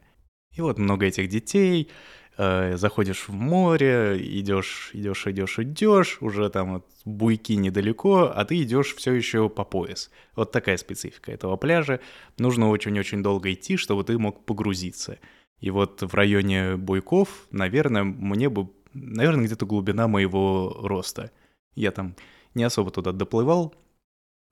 И 0.56 0.62
вот 0.62 0.78
много 0.78 1.08
этих 1.08 1.30
детей, 1.30 1.90
э, 2.38 2.78
заходишь 2.78 3.28
в 3.28 3.34
море, 3.34 4.18
идешь, 4.20 4.92
идешь, 4.94 5.26
идешь, 5.26 5.60
идешь, 5.60 6.18
уже 6.22 6.50
там 6.50 6.74
вот 6.74 6.88
буйки 7.06 7.54
недалеко, 7.54 8.32
а 8.34 8.46
ты 8.46 8.62
идешь 8.62 8.94
все 8.96 9.14
еще 9.14 9.50
по 9.50 9.64
пояс. 9.64 10.12
Вот 10.36 10.52
такая 10.52 10.78
специфика 10.78 11.32
этого 11.32 11.58
пляжа. 11.58 12.00
Нужно 12.38 12.70
очень-очень 12.70 13.24
долго 13.24 13.52
идти, 13.54 13.78
чтобы 13.78 14.04
ты 14.04 14.18
мог 14.20 14.46
погрузиться. 14.46 15.18
И 15.60 15.72
вот 15.72 16.04
в 16.04 16.14
районе 16.14 16.76
буйков, 16.76 17.48
наверное, 17.50 18.04
мне 18.04 18.50
бы, 18.50 18.70
наверное, 18.94 19.46
где-то 19.46 19.66
глубина 19.66 20.08
моего 20.08 20.78
роста. 20.82 21.32
Я 21.76 21.92
там 21.92 22.16
не 22.54 22.64
особо 22.64 22.92
туда 22.92 23.12
доплывал, 23.12 23.74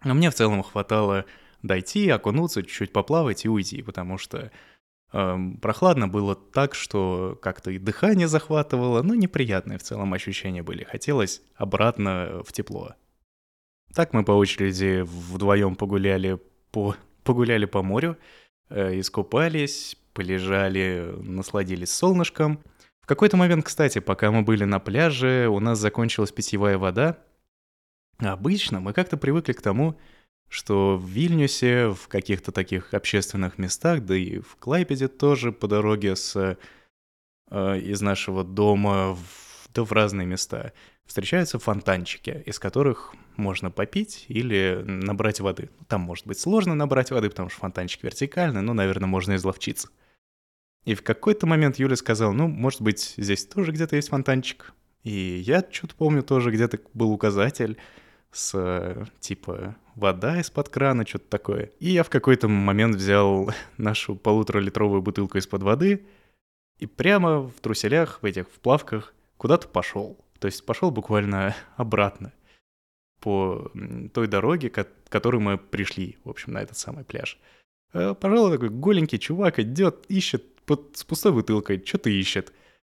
но 0.03 0.13
мне 0.13 0.29
в 0.29 0.35
целом 0.35 0.63
хватало 0.63 1.25
дойти, 1.61 2.09
окунуться, 2.09 2.63
чуть-чуть 2.63 2.93
поплавать 2.93 3.45
и 3.45 3.49
уйти, 3.49 3.83
потому 3.83 4.17
что 4.17 4.51
Эм, 5.13 5.57
прохладно 5.57 6.07
было 6.07 6.35
так, 6.35 6.73
что 6.73 7.37
как-то 7.41 7.71
и 7.71 7.77
дыхание 7.77 8.27
захватывало, 8.27 9.01
но 9.01 9.13
неприятные 9.13 9.77
в 9.77 9.83
целом 9.83 10.13
ощущения 10.13 10.63
были. 10.63 10.83
Хотелось 10.85 11.41
обратно 11.55 12.41
в 12.45 12.53
тепло. 12.53 12.93
Так 13.93 14.13
мы 14.13 14.23
по 14.23 14.31
очереди 14.31 15.01
вдвоем 15.01 15.75
погуляли 15.75 16.39
по, 16.71 16.95
погуляли 17.25 17.65
по 17.65 17.83
морю, 17.83 18.17
э, 18.69 18.99
искупались, 18.99 19.97
полежали, 20.13 21.13
насладились 21.21 21.93
солнышком. 21.93 22.63
Какой-то 23.11 23.35
момент, 23.35 23.65
кстати, 23.65 23.99
пока 23.99 24.31
мы 24.31 24.41
были 24.41 24.63
на 24.63 24.79
пляже, 24.79 25.49
у 25.49 25.59
нас 25.59 25.77
закончилась 25.79 26.31
питьевая 26.31 26.77
вода. 26.77 27.17
Обычно 28.19 28.79
мы 28.79 28.93
как-то 28.93 29.17
привыкли 29.17 29.51
к 29.51 29.61
тому, 29.61 29.99
что 30.47 30.95
в 30.95 31.09
Вильнюсе, 31.09 31.89
в 31.89 32.07
каких-то 32.07 32.53
таких 32.53 32.93
общественных 32.93 33.57
местах, 33.57 34.05
да 34.05 34.15
и 34.15 34.39
в 34.39 34.55
Клайпеде 34.55 35.09
тоже 35.09 35.51
по 35.51 35.67
дороге 35.67 36.15
с, 36.15 36.57
э, 37.49 37.79
из 37.79 38.01
нашего 38.01 38.45
дома 38.45 39.13
в, 39.13 39.67
да 39.73 39.83
в 39.83 39.91
разные 39.91 40.25
места 40.25 40.71
встречаются 41.05 41.59
фонтанчики, 41.59 42.41
из 42.45 42.59
которых 42.59 43.13
можно 43.35 43.71
попить 43.71 44.23
или 44.29 44.83
набрать 44.85 45.41
воды. 45.41 45.69
Там 45.89 45.99
может 45.99 46.25
быть 46.27 46.39
сложно 46.39 46.75
набрать 46.75 47.11
воды, 47.11 47.29
потому 47.29 47.49
что 47.49 47.59
фонтанчик 47.59 48.03
вертикальный, 48.03 48.61
но, 48.61 48.73
наверное, 48.73 49.07
можно 49.07 49.35
изловчиться. 49.35 49.89
И 50.85 50.95
в 50.95 51.03
какой-то 51.03 51.45
момент 51.45 51.77
Юля 51.77 51.95
сказала, 51.95 52.31
ну, 52.31 52.47
может 52.47 52.81
быть, 52.81 53.13
здесь 53.17 53.45
тоже 53.45 53.71
где-то 53.71 53.95
есть 53.95 54.09
фонтанчик. 54.09 54.73
И 55.03 55.11
я 55.45 55.65
что-то 55.69 55.95
помню, 55.95 56.23
тоже 56.23 56.51
где-то 56.51 56.79
был 56.93 57.11
указатель 57.11 57.77
с 58.31 59.07
типа 59.19 59.75
вода 59.95 60.39
из-под 60.39 60.69
крана, 60.69 61.05
что-то 61.05 61.25
такое. 61.29 61.71
И 61.79 61.89
я 61.89 62.03
в 62.03 62.09
какой-то 62.09 62.47
момент 62.47 62.95
взял 62.95 63.51
нашу 63.77 64.15
полуторалитровую 64.15 65.01
бутылку 65.01 65.37
из-под 65.37 65.63
воды 65.63 66.05
и 66.79 66.87
прямо 66.87 67.41
в 67.41 67.53
труселях, 67.61 68.19
в 68.21 68.25
этих 68.25 68.47
в 68.47 68.59
плавках, 68.59 69.13
куда-то 69.37 69.67
пошел. 69.67 70.17
То 70.39 70.47
есть 70.47 70.65
пошел 70.65 70.89
буквально 70.91 71.55
обратно 71.77 72.33
по 73.19 73.71
той 74.15 74.27
дороге, 74.27 74.71
к 74.71 74.87
которой 75.09 75.39
мы 75.39 75.59
пришли, 75.59 76.17
в 76.23 76.29
общем, 76.29 76.53
на 76.53 76.61
этот 76.63 76.75
самый 76.75 77.03
пляж. 77.03 77.39
Э, 77.93 78.15
пожалуй, 78.19 78.51
такой 78.51 78.69
голенький 78.69 79.19
чувак 79.19 79.59
идет, 79.59 80.05
ищет 80.07 80.60
под, 80.71 80.95
с 80.97 81.03
пустой 81.03 81.33
бутылкой, 81.33 81.83
что-то 81.85 82.09
ищет. 82.09 82.53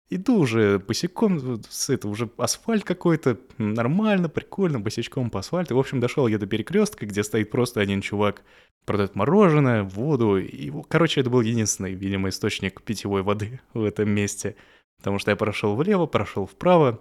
Иду 0.09 0.39
уже 0.39 0.79
босиком, 0.79 1.61
это 1.89 2.07
уже 2.07 2.29
асфальт 2.37 2.83
какой-то, 2.83 3.37
нормально, 3.59 4.29
прикольно, 4.29 4.79
босичком 4.79 5.29
по 5.29 5.39
асфальту. 5.39 5.75
В 5.75 5.79
общем, 5.79 5.99
дошел 5.99 6.27
я 6.27 6.39
до 6.39 6.47
перекрестка, 6.47 7.05
где 7.05 7.23
стоит 7.23 7.51
просто 7.51 7.81
один 7.81 8.01
чувак, 8.01 8.41
продает 8.85 9.13
мороженое, 9.13 9.83
воду. 9.83 10.37
И, 10.37 10.71
короче, 10.87 11.21
это 11.21 11.29
был 11.29 11.41
единственный, 11.41 11.93
видимо, 11.93 12.29
источник 12.29 12.81
питьевой 12.81 13.21
воды 13.21 13.59
в 13.75 13.83
этом 13.83 14.09
месте. 14.09 14.55
Потому 14.97 15.19
что 15.19 15.29
я 15.29 15.35
прошел 15.37 15.75
влево, 15.75 16.07
прошел 16.07 16.47
вправо, 16.47 16.99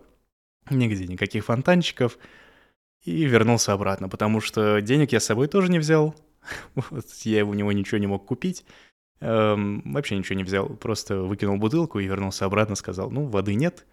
нигде 0.68 1.06
никаких 1.06 1.46
фонтанчиков. 1.46 2.18
И 3.04 3.24
вернулся 3.24 3.72
обратно, 3.72 4.10
потому 4.10 4.42
что 4.42 4.82
денег 4.82 5.12
я 5.12 5.20
с 5.20 5.24
собой 5.24 5.48
тоже 5.48 5.70
не 5.70 5.78
взял. 5.78 6.14
Вот, 6.74 7.06
я 7.22 7.44
у 7.46 7.54
него 7.54 7.72
ничего 7.72 7.98
не 7.98 8.06
мог 8.06 8.26
купить. 8.26 8.64
Эм, 9.20 9.82
вообще 9.92 10.16
ничего 10.16 10.36
не 10.36 10.44
взял, 10.44 10.68
просто 10.68 11.22
выкинул 11.22 11.56
бутылку 11.56 11.98
и 11.98 12.06
вернулся 12.06 12.44
обратно, 12.44 12.74
сказал, 12.74 13.10
ну, 13.10 13.26
воды 13.26 13.54
нет. 13.54 13.86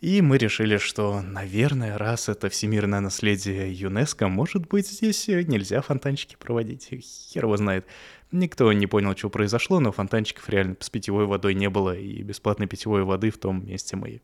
И 0.00 0.22
мы 0.22 0.38
решили, 0.38 0.78
что, 0.78 1.20
наверное, 1.20 1.98
раз 1.98 2.30
это 2.30 2.48
всемирное 2.48 3.00
наследие 3.00 3.70
ЮНЕСКО, 3.70 4.28
может 4.28 4.66
быть, 4.66 4.88
здесь 4.88 5.28
нельзя 5.28 5.82
фонтанчики 5.82 6.36
проводить. 6.36 6.88
Хер 6.88 7.44
его 7.44 7.56
знает. 7.58 7.86
Никто 8.32 8.72
не 8.72 8.86
понял, 8.86 9.14
что 9.14 9.28
произошло, 9.28 9.78
но 9.78 9.92
фонтанчиков 9.92 10.48
реально 10.48 10.76
с 10.80 10.88
питьевой 10.88 11.26
водой 11.26 11.54
не 11.54 11.68
было, 11.68 11.94
и 11.94 12.22
бесплатной 12.22 12.66
питьевой 12.66 13.04
воды 13.04 13.30
в 13.30 13.36
том 13.36 13.66
месте 13.66 13.96
мы 13.96 14.22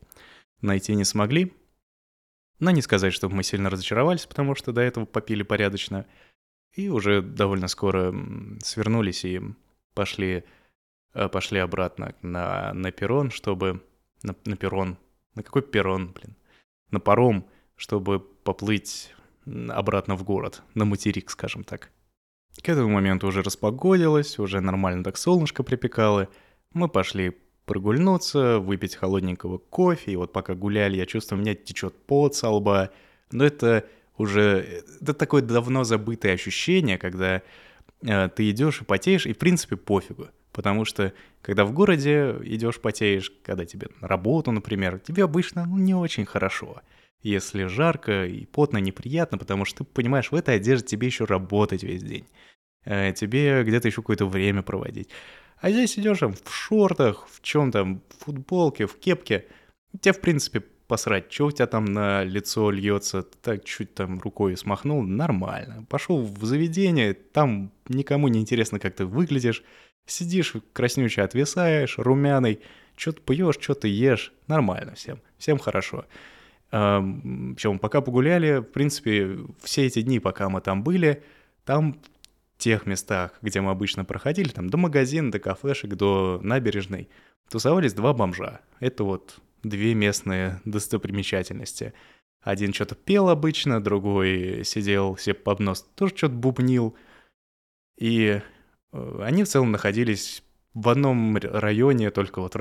найти 0.61 0.95
не 0.95 1.03
смогли. 1.03 1.53
Но 2.59 2.71
не 2.71 2.81
сказать, 2.81 3.13
чтобы 3.13 3.35
мы 3.35 3.43
сильно 3.43 3.69
разочаровались, 3.69 4.25
потому 4.25 4.55
что 4.55 4.71
до 4.71 4.81
этого 4.81 5.05
попили 5.05 5.43
порядочно. 5.43 6.07
И 6.73 6.89
уже 6.89 7.21
довольно 7.21 7.67
скоро 7.67 8.15
свернулись 8.63 9.25
и 9.25 9.41
пошли, 9.97 10.43
э, 11.15 11.27
пошли 11.27 11.59
обратно 11.59 12.13
на, 12.21 12.71
на 12.73 12.91
перрон, 12.91 13.31
чтобы... 13.31 13.81
На, 14.23 14.35
на 14.45 14.55
перрон. 14.55 14.97
На 15.35 15.43
какой 15.43 15.63
перрон, 15.63 16.13
блин? 16.13 16.35
На 16.91 16.99
паром, 16.99 17.45
чтобы 17.75 18.19
поплыть 18.19 19.13
обратно 19.69 20.15
в 20.15 20.23
город, 20.23 20.61
на 20.75 20.85
материк, 20.85 21.31
скажем 21.31 21.63
так. 21.63 21.89
К 22.61 22.69
этому 22.69 22.89
моменту 22.89 23.27
уже 23.27 23.41
распогодилось, 23.41 24.39
уже 24.39 24.61
нормально 24.61 25.03
так 25.03 25.17
солнышко 25.17 25.63
припекало. 25.63 26.27
Мы 26.73 26.89
пошли 26.89 27.37
прогульнуться, 27.65 28.59
выпить 28.59 28.95
холодненького 28.95 29.57
кофе, 29.57 30.11
и 30.11 30.15
вот 30.15 30.31
пока 30.31 30.53
гуляли, 30.53 30.97
я 30.97 31.05
чувствую, 31.05 31.39
у 31.39 31.41
меня 31.41 31.55
течет 31.55 31.93
пот 32.05 32.35
со 32.35 32.49
лба. 32.49 32.91
Но 33.31 33.43
это 33.45 33.85
уже... 34.17 34.83
Это 35.01 35.13
такое 35.13 35.41
давно 35.41 35.83
забытое 35.83 36.33
ощущение, 36.33 36.97
когда 36.97 37.37
Э, 37.37 37.41
ты 38.01 38.49
идешь 38.49 38.81
и 38.81 38.85
потеешь, 38.85 39.25
и 39.25 39.33
в 39.33 39.37
принципе 39.37 39.75
пофигу. 39.75 40.29
Потому 40.51 40.85
что 40.85 41.13
когда 41.41 41.65
в 41.65 41.71
городе 41.71 42.35
идешь 42.43 42.79
потеешь, 42.79 43.31
когда 43.43 43.65
тебе 43.65 43.89
на 44.01 44.07
работу, 44.07 44.51
например, 44.51 44.99
тебе 44.99 45.23
обычно 45.23 45.65
ну, 45.65 45.77
не 45.77 45.93
очень 45.93 46.25
хорошо. 46.25 46.81
Если 47.21 47.65
жарко 47.65 48.25
и 48.25 48.45
потно, 48.45 48.77
неприятно, 48.77 49.37
потому 49.37 49.65
что 49.65 49.83
ты 49.83 49.83
понимаешь, 49.83 50.31
в 50.31 50.35
этой 50.35 50.55
одежде 50.55 50.87
тебе 50.87 51.07
еще 51.07 51.25
работать 51.25 51.83
весь 51.83 52.03
день. 52.03 52.25
Э, 52.85 53.11
тебе 53.13 53.63
где-то 53.63 53.87
еще 53.87 54.01
какое-то 54.01 54.25
время 54.25 54.61
проводить. 54.61 55.09
А 55.59 55.71
здесь 55.71 55.97
идешь 55.99 56.19
там 56.19 56.33
в 56.33 56.53
шортах, 56.53 57.27
в 57.29 57.41
чем 57.41 57.71
там, 57.71 58.01
в 58.09 58.25
футболке, 58.25 58.85
в 58.87 58.97
кепке. 58.97 59.45
Тебе, 59.99 60.13
в 60.13 60.21
принципе, 60.21 60.63
посрать, 60.87 61.31
что 61.31 61.47
у 61.47 61.51
тебя 61.51 61.67
там 61.67 61.85
на 61.85 62.23
лицо 62.23 62.71
льется, 62.71 63.23
так 63.23 63.65
чуть 63.65 63.93
там 63.93 64.19
рукой 64.19 64.55
смахнул, 64.57 65.03
нормально. 65.03 65.85
Пошел 65.89 66.21
в 66.21 66.43
заведение, 66.45 67.13
там 67.13 67.71
никому 67.89 68.27
не 68.29 68.39
интересно, 68.39 68.79
как 68.79 68.95
ты 68.95 69.05
выглядишь, 69.05 69.63
сидишь, 70.05 70.53
краснючий 70.73 71.23
отвисаешь, 71.23 71.97
румяный, 71.97 72.61
что-то 72.95 73.21
пьешь, 73.21 73.57
что-то 73.59 73.87
ешь, 73.87 74.33
нормально 74.47 74.95
всем, 74.95 75.19
всем 75.37 75.59
хорошо. 75.59 76.05
Причем 76.69 77.79
пока 77.79 78.01
погуляли, 78.01 78.59
в 78.59 78.63
принципе, 78.63 79.37
все 79.61 79.85
эти 79.85 80.01
дни, 80.01 80.19
пока 80.19 80.49
мы 80.49 80.61
там 80.61 80.83
были, 80.83 81.23
там 81.65 81.99
тех 82.57 82.85
местах, 82.85 83.37
где 83.41 83.61
мы 83.61 83.71
обычно 83.71 84.03
проходили, 84.03 84.49
там 84.49 84.69
до 84.69 84.77
магазина, 84.77 85.31
до 85.31 85.39
кафешек, 85.39 85.95
до 85.95 86.39
набережной, 86.41 87.07
тусовались 87.49 87.93
два 87.93 88.13
бомжа. 88.13 88.61
Это 88.79 89.03
вот 89.03 89.37
две 89.63 89.93
местные 89.93 90.61
достопримечательности. 90.65 91.93
Один 92.41 92.73
что-то 92.73 92.95
пел 92.95 93.29
обычно, 93.29 93.83
другой 93.83 94.63
сидел 94.63 95.17
себе 95.17 95.33
под 95.33 95.59
нос, 95.59 95.85
тоже 95.95 96.15
что-то 96.15 96.35
бубнил. 96.35 96.95
И 97.97 98.41
э, 98.91 99.19
они 99.21 99.43
в 99.43 99.47
целом 99.47 99.71
находились 99.71 100.43
в 100.73 100.89
одном 100.89 101.35
районе, 101.37 102.11
только 102.11 102.39
вот, 102.39 102.55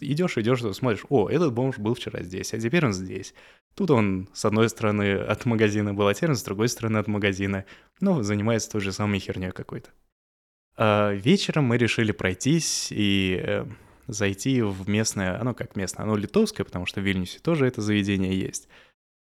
идешь, 0.00 0.38
идешь, 0.38 0.62
смотришь, 0.74 1.04
о, 1.10 1.28
этот 1.28 1.52
бомж 1.52 1.78
был 1.78 1.94
вчера 1.94 2.22
здесь, 2.22 2.54
а 2.54 2.58
теперь 2.58 2.86
он 2.86 2.94
здесь. 2.94 3.34
Тут 3.74 3.90
он 3.90 4.28
с 4.32 4.44
одной 4.46 4.70
стороны 4.70 5.16
от 5.18 5.44
магазина 5.44 5.92
был, 5.92 6.08
а 6.08 6.14
теперь 6.14 6.30
он 6.30 6.36
с 6.36 6.42
другой 6.42 6.68
стороны 6.68 6.96
от 6.96 7.08
магазина. 7.08 7.66
Ну, 8.00 8.22
занимается 8.22 8.70
той 8.70 8.80
же 8.80 8.92
самой 8.92 9.20
херней 9.20 9.50
какой-то. 9.50 9.90
А 10.76 11.12
вечером 11.12 11.64
мы 11.64 11.76
решили 11.76 12.12
пройтись 12.12 12.88
и 12.90 13.38
э, 13.40 13.66
зайти 14.08 14.62
в 14.62 14.88
местное, 14.88 15.40
оно 15.40 15.54
как 15.54 15.76
местное, 15.76 16.04
оно 16.04 16.16
литовское, 16.16 16.64
потому 16.64 16.86
что 16.86 17.00
в 17.00 17.04
Вильнюсе 17.04 17.38
тоже 17.38 17.66
это 17.66 17.80
заведение 17.82 18.38
есть. 18.38 18.68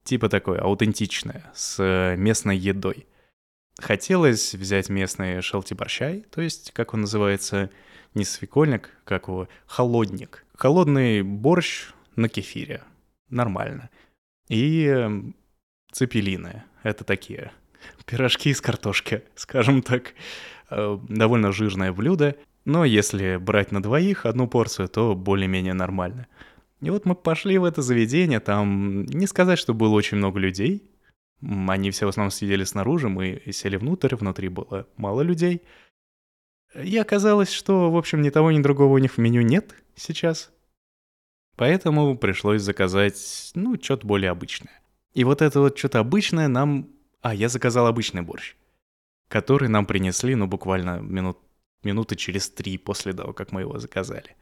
Типа 0.05 0.29
такое 0.29 0.61
аутентичное, 0.61 1.51
с 1.55 1.83
э, 1.83 2.17
местной 2.17 2.57
едой. 2.57 3.07
Хотелось 3.79 4.55
взять 4.55 4.89
местный 4.89 5.41
шелтиборщай, 5.41 6.21
то 6.31 6.41
есть, 6.41 6.71
как 6.73 6.95
он 6.95 7.01
называется, 7.03 7.71
не 8.13 8.25
свекольник, 8.25 8.91
как 9.05 9.29
его, 9.29 9.49
холодник. 9.67 10.45
Холодный 10.55 11.23
борщ 11.23 11.91
на 12.15 12.29
кефире. 12.29 12.83
Нормально. 13.31 13.91
И 14.49 14.85
эм, 14.85 15.35
цепелины. 15.91 16.63
Это 16.85 17.03
такие 17.03 17.51
пирожки 18.07 18.51
из 18.51 18.61
картошки, 18.61 19.25
скажем 19.35 19.83
так. 19.83 20.15
Э, 20.71 20.99
довольно 21.09 21.51
жирное 21.51 21.93
блюдо. 21.93 22.37
Но 22.65 22.85
если 22.85 23.37
брать 23.37 23.73
на 23.73 23.83
двоих 23.83 24.27
одну 24.27 24.49
порцию, 24.49 24.89
то 24.89 25.15
более-менее 25.15 25.75
нормально. 25.75 26.27
И 26.81 26.91
вот 26.91 27.05
мы 27.05 27.15
пошли 27.15 27.59
в 27.59 27.65
это 27.65 27.83
заведение, 27.83 28.41
там 28.41 29.05
не 29.05 29.27
сказать, 29.27 29.59
что 29.59 29.75
было 29.75 29.95
очень 29.95 30.19
много 30.19 30.39
людей. 30.39 30.91
Они 31.43 31.91
все 31.91 32.07
в 32.07 32.09
основном 32.09 32.31
сидели 32.31 32.65
снаружи, 32.65 33.09
мы 33.09 33.43
сели 33.53 33.77
внутрь, 33.77 34.15
внутри 34.15 34.49
было 34.49 34.87
мало 34.97 35.21
людей. 35.21 35.63
И 36.75 36.97
оказалось, 36.97 37.53
что, 37.53 37.91
в 37.91 37.97
общем, 37.97 38.23
ни 38.23 38.31
того, 38.31 38.51
ни 38.51 38.61
другого 38.61 38.95
у 38.95 38.99
них 38.99 39.15
в 39.15 39.19
меню 39.19 39.43
нет 39.43 39.75
сейчас. 39.95 40.51
Поэтому 41.57 42.17
пришлось 42.19 42.63
заказать, 42.63 43.53
ну, 43.55 43.77
что-то 43.81 44.07
более 44.07 44.31
обычное. 44.31 44.83
И 45.13 45.23
вот 45.23 45.43
это 45.43 45.61
вот 45.61 45.79
что-то 45.79 46.01
обычное 46.01 46.49
нам... 46.49 46.89
А, 47.23 47.35
я 47.35 47.49
заказал 47.49 47.87
обычный 47.87 48.23
борщ, 48.23 48.57
который 49.29 49.69
нам 49.69 49.87
принесли, 49.87 50.35
ну, 50.35 50.47
буквально 50.47 50.99
минут 50.99 51.39
минуты 51.85 52.17
через 52.17 52.51
три 52.51 52.79
после 52.79 53.13
того, 53.13 53.33
как 53.33 53.53
мы 53.53 53.63
его 53.63 53.79
заказали. 53.79 54.37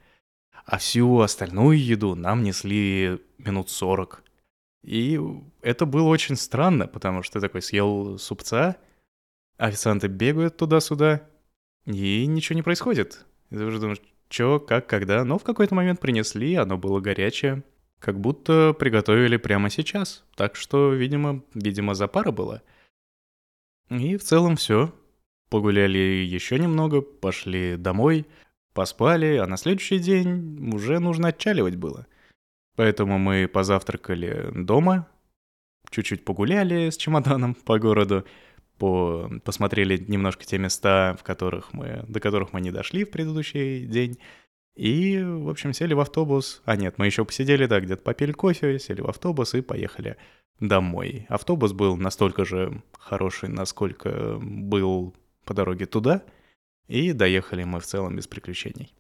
А 0.65 0.79
всю 0.79 1.21
остальную 1.21 1.83
еду 1.83 2.15
нам 2.15 2.43
несли 2.43 3.21
минут 3.39 3.71
сорок. 3.71 4.23
И 4.83 5.21
это 5.61 5.87
было 5.87 6.09
очень 6.09 6.37
странно, 6.37 6.87
потому 6.87 7.23
что 7.23 7.35
ты 7.35 7.41
такой 7.41 7.63
съел 7.63 8.19
супца, 8.19 8.77
официанты 9.57 10.09
бегают 10.09 10.57
туда-сюда, 10.57 11.23
и 11.87 12.27
ничего 12.27 12.57
не 12.57 12.63
происходит. 12.63 13.25
И 13.51 13.57
ты 13.57 13.65
уже 13.65 13.81
думаешь, 13.81 14.01
что, 14.29 14.61
как, 14.61 14.87
когда. 14.87 15.25
Но 15.25 15.39
в 15.39 15.45
какой-то 15.45 15.75
момент 15.75 16.01
принесли, 16.01 16.55
оно 16.55 16.79
было 16.79 17.01
горячее. 17.01 17.63
Как 17.99 18.19
будто 18.19 18.73
приготовили 18.73 19.37
прямо 19.37 19.71
сейчас. 19.71 20.25
Так 20.35 20.57
что, 20.57 20.93
видимо, 20.93 21.45
видимо, 21.55 21.95
за 21.95 22.09
пара 22.09 22.33
было. 22.33 22.63
И 23.91 24.17
в 24.17 24.25
целом 24.25 24.57
все. 24.57 24.93
Погуляли 25.53 25.99
еще 25.99 26.59
немного, 26.59 27.03
пошли 27.03 27.77
домой, 27.77 28.25
поспали, 28.73 29.37
а 29.37 29.47
на 29.47 29.59
следующий 29.59 29.99
день 29.99 30.73
уже 30.75 30.99
нужно 30.99 31.29
отчаливать 31.29 31.77
было. 31.77 32.07
Поэтому 32.75 33.19
мы 33.19 33.47
позавтракали 33.49 34.51
дома, 34.55 35.09
чуть-чуть 35.91 36.25
погуляли 36.25 36.89
с 36.89 36.97
чемоданом 36.97 37.55
по 37.55 37.79
городу, 37.79 38.25
по... 38.79 39.31
посмотрели 39.45 39.99
немножко 39.99 40.47
те 40.47 40.57
места, 40.57 41.19
в 41.21 41.23
которых 41.23 41.75
мы... 41.75 42.07
до 42.09 42.19
которых 42.19 42.55
мы 42.55 42.63
не 42.63 42.71
дошли 42.71 43.05
в 43.05 43.11
предыдущий 43.11 43.85
день. 43.85 44.19
И, 44.75 45.23
в 45.23 45.51
общем, 45.51 45.75
сели 45.75 45.93
в 45.93 46.01
автобус. 46.01 46.63
А 46.65 46.77
нет, 46.77 46.95
мы 46.97 47.05
еще 47.05 47.27
посидели, 47.27 47.67
да, 47.67 47.79
где-то 47.79 48.03
попили 48.03 48.33
кофе, 48.33 48.79
сели 48.79 49.03
в 49.03 49.07
автобус 49.07 49.53
и 49.53 49.61
поехали 49.61 50.17
домой. 50.61 51.27
Автобус 51.29 51.75
был 51.75 51.99
настолько 51.99 52.47
же 52.47 52.83
хороший, 52.99 53.51
насколько 53.51 54.39
был 54.41 55.15
по 55.45 55.55
дороге 55.55 55.87
туда, 55.87 56.23
и 56.89 57.13
доехали 57.13 57.65
мы 57.65 57.81
в 57.81 57.87
целом 57.87 58.17
без 58.17 58.27
приключений. 58.27 58.95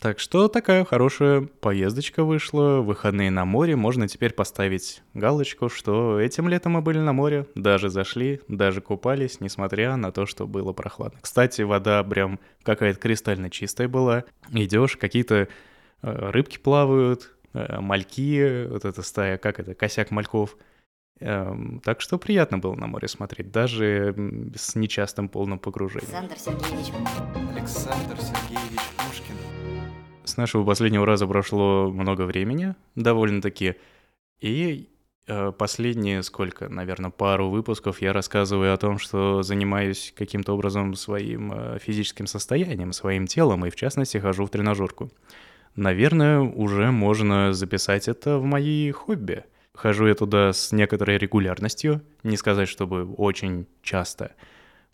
Так 0.00 0.20
что 0.20 0.46
такая 0.46 0.84
хорошая 0.84 1.40
поездочка 1.40 2.22
вышла, 2.22 2.80
выходные 2.82 3.32
на 3.32 3.44
море, 3.44 3.74
можно 3.74 4.06
теперь 4.06 4.32
поставить 4.32 5.02
галочку, 5.12 5.68
что 5.68 6.20
этим 6.20 6.48
летом 6.48 6.72
мы 6.72 6.82
были 6.82 7.00
на 7.00 7.12
море, 7.12 7.46
даже 7.56 7.90
зашли, 7.90 8.40
даже 8.46 8.80
купались, 8.80 9.40
несмотря 9.40 9.96
на 9.96 10.12
то, 10.12 10.24
что 10.24 10.46
было 10.46 10.72
прохладно. 10.72 11.18
Кстати, 11.20 11.62
вода 11.62 12.04
прям 12.04 12.38
какая-то 12.62 13.00
кристально 13.00 13.50
чистая 13.50 13.88
была, 13.88 14.22
идешь, 14.52 14.96
какие-то 14.96 15.34
э, 15.34 15.48
рыбки 16.02 16.58
плавают, 16.58 17.36
э, 17.54 17.80
мальки, 17.80 18.66
вот 18.68 18.84
эта 18.84 19.02
стая, 19.02 19.36
как 19.36 19.58
это, 19.58 19.74
косяк 19.74 20.12
мальков— 20.12 20.56
так 21.18 22.00
что 22.00 22.18
приятно 22.18 22.58
было 22.58 22.74
на 22.74 22.86
море 22.86 23.08
смотреть, 23.08 23.50
даже 23.50 24.14
с 24.54 24.76
нечастым 24.76 25.28
полным 25.28 25.58
погружением. 25.58 26.08
Александр 26.08 26.38
Сергеевич. 26.38 26.92
Александр 27.56 28.16
Сергеевич 28.20 28.80
Пушкин. 28.96 29.34
С 30.24 30.36
нашего 30.36 30.64
последнего 30.64 31.04
раза 31.04 31.26
прошло 31.26 31.90
много 31.90 32.22
времени, 32.22 32.76
довольно-таки. 32.94 33.74
И 34.40 34.88
э, 35.26 35.50
последние, 35.50 36.22
сколько, 36.22 36.68
наверное, 36.68 37.10
пару 37.10 37.48
выпусков 37.48 38.00
я 38.00 38.12
рассказываю 38.12 38.72
о 38.72 38.76
том, 38.76 38.98
что 38.98 39.42
занимаюсь 39.42 40.14
каким-то 40.16 40.52
образом 40.52 40.94
своим 40.94 41.52
э, 41.52 41.78
физическим 41.80 42.28
состоянием, 42.28 42.92
своим 42.92 43.26
телом, 43.26 43.66
и 43.66 43.70
в 43.70 43.76
частности 43.76 44.18
хожу 44.18 44.46
в 44.46 44.50
тренажерку. 44.50 45.10
Наверное, 45.74 46.40
уже 46.40 46.92
можно 46.92 47.52
записать 47.52 48.06
это 48.06 48.38
в 48.38 48.44
мои 48.44 48.92
хобби— 48.92 49.44
Хожу 49.78 50.08
я 50.08 50.16
туда 50.16 50.52
с 50.52 50.72
некоторой 50.72 51.18
регулярностью, 51.18 52.02
не 52.24 52.36
сказать, 52.36 52.68
чтобы 52.68 53.14
очень 53.14 53.68
часто. 53.80 54.34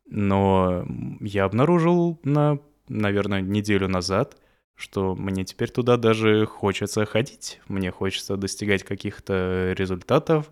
Но 0.04 0.86
я 1.20 1.44
обнаружил 1.44 2.20
на, 2.22 2.58
наверное, 2.88 3.40
неделю 3.40 3.88
назад, 3.88 4.36
что 4.74 5.14
мне 5.14 5.46
теперь 5.46 5.70
туда 5.70 5.96
даже 5.96 6.44
хочется 6.44 7.06
ходить. 7.06 7.62
Мне 7.66 7.90
хочется 7.90 8.36
достигать 8.36 8.82
каких-то 8.82 9.72
результатов. 9.74 10.50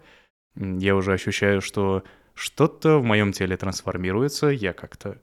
Я 0.54 0.96
уже 0.96 1.12
ощущаю, 1.12 1.60
что 1.60 2.02
что-то 2.32 3.00
в 3.00 3.04
моем 3.04 3.32
теле 3.32 3.58
трансформируется. 3.58 4.46
Я 4.46 4.72
как-то... 4.72 5.20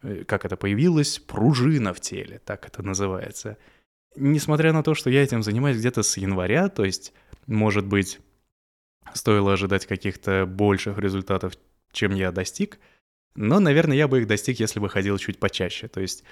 Э, 0.00 0.24
как 0.24 0.46
это 0.46 0.56
появилось? 0.56 1.18
Пружина 1.18 1.92
в 1.92 2.00
теле, 2.00 2.40
так 2.42 2.66
это 2.66 2.82
называется. 2.82 3.58
Несмотря 4.14 4.72
на 4.72 4.82
то, 4.82 4.94
что 4.94 5.10
я 5.10 5.22
этим 5.22 5.42
занимаюсь 5.42 5.76
где-то 5.76 6.02
с 6.02 6.16
января, 6.16 6.70
то 6.70 6.86
есть, 6.86 7.12
может 7.46 7.84
быть, 7.84 8.18
стоило 9.12 9.52
ожидать 9.52 9.86
каких-то 9.86 10.46
больших 10.46 10.98
результатов, 10.98 11.54
чем 11.92 12.14
я 12.14 12.32
достиг. 12.32 12.78
Но, 13.34 13.60
наверное, 13.60 13.96
я 13.96 14.08
бы 14.08 14.20
их 14.20 14.26
достиг, 14.26 14.60
если 14.60 14.80
бы 14.80 14.88
ходил 14.88 15.18
чуть 15.18 15.38
почаще. 15.38 15.88
То 15.88 16.00
есть 16.00 16.24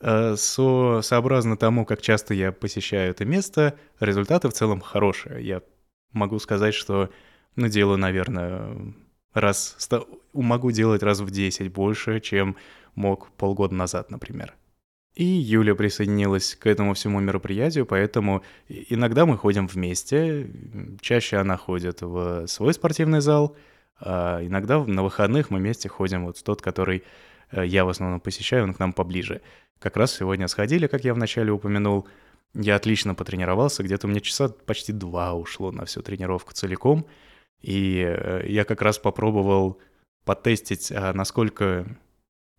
э, 0.00 0.36
со, 0.36 1.00
сообразно 1.02 1.56
тому, 1.56 1.84
как 1.84 2.00
часто 2.00 2.34
я 2.34 2.52
посещаю 2.52 3.10
это 3.10 3.24
место, 3.24 3.78
результаты 4.00 4.48
в 4.48 4.52
целом 4.52 4.80
хорошие. 4.80 5.44
Я 5.44 5.62
могу 6.12 6.38
сказать, 6.38 6.74
что 6.74 7.10
ну, 7.56 7.68
делаю, 7.68 7.98
наверное, 7.98 8.94
раз... 9.32 9.76
Могу 10.32 10.70
делать 10.70 11.02
раз 11.02 11.20
в 11.20 11.30
10 11.30 11.72
больше, 11.72 12.20
чем 12.20 12.56
мог 12.94 13.30
полгода 13.32 13.74
назад, 13.74 14.10
например. 14.10 14.54
И 15.14 15.24
Юля 15.24 15.74
присоединилась 15.74 16.54
к 16.54 16.66
этому 16.66 16.94
всему 16.94 17.20
мероприятию, 17.20 17.84
поэтому 17.84 18.42
иногда 18.68 19.26
мы 19.26 19.36
ходим 19.36 19.66
вместе. 19.66 20.50
Чаще 21.02 21.36
она 21.36 21.58
ходит 21.58 22.00
в 22.00 22.46
свой 22.46 22.72
спортивный 22.72 23.20
зал, 23.20 23.54
а 24.00 24.40
иногда 24.42 24.82
на 24.82 25.02
выходных 25.02 25.50
мы 25.50 25.58
вместе 25.58 25.88
ходим 25.90 26.24
вот 26.24 26.38
в 26.38 26.42
тот, 26.42 26.62
который 26.62 27.04
э, 27.50 27.66
я 27.66 27.84
в 27.84 27.90
основном 27.90 28.20
посещаю, 28.20 28.64
он 28.64 28.72
к 28.72 28.78
нам 28.78 28.94
поближе. 28.94 29.42
Как 29.78 29.98
раз 29.98 30.14
сегодня 30.14 30.48
сходили, 30.48 30.86
как 30.86 31.04
я 31.04 31.12
вначале 31.12 31.52
упомянул. 31.52 32.08
Я 32.54 32.76
отлично 32.76 33.14
потренировался, 33.14 33.82
где-то 33.82 34.06
у 34.06 34.10
меня 34.10 34.20
часа 34.20 34.48
почти 34.48 34.92
два 34.92 35.34
ушло 35.34 35.72
на 35.72 35.84
всю 35.84 36.02
тренировку 36.02 36.52
целиком. 36.54 37.06
И 37.60 38.02
э, 38.02 38.46
я 38.48 38.64
как 38.64 38.80
раз 38.80 38.98
попробовал 38.98 39.78
потестить, 40.24 40.90
а 40.90 41.12
насколько, 41.12 41.86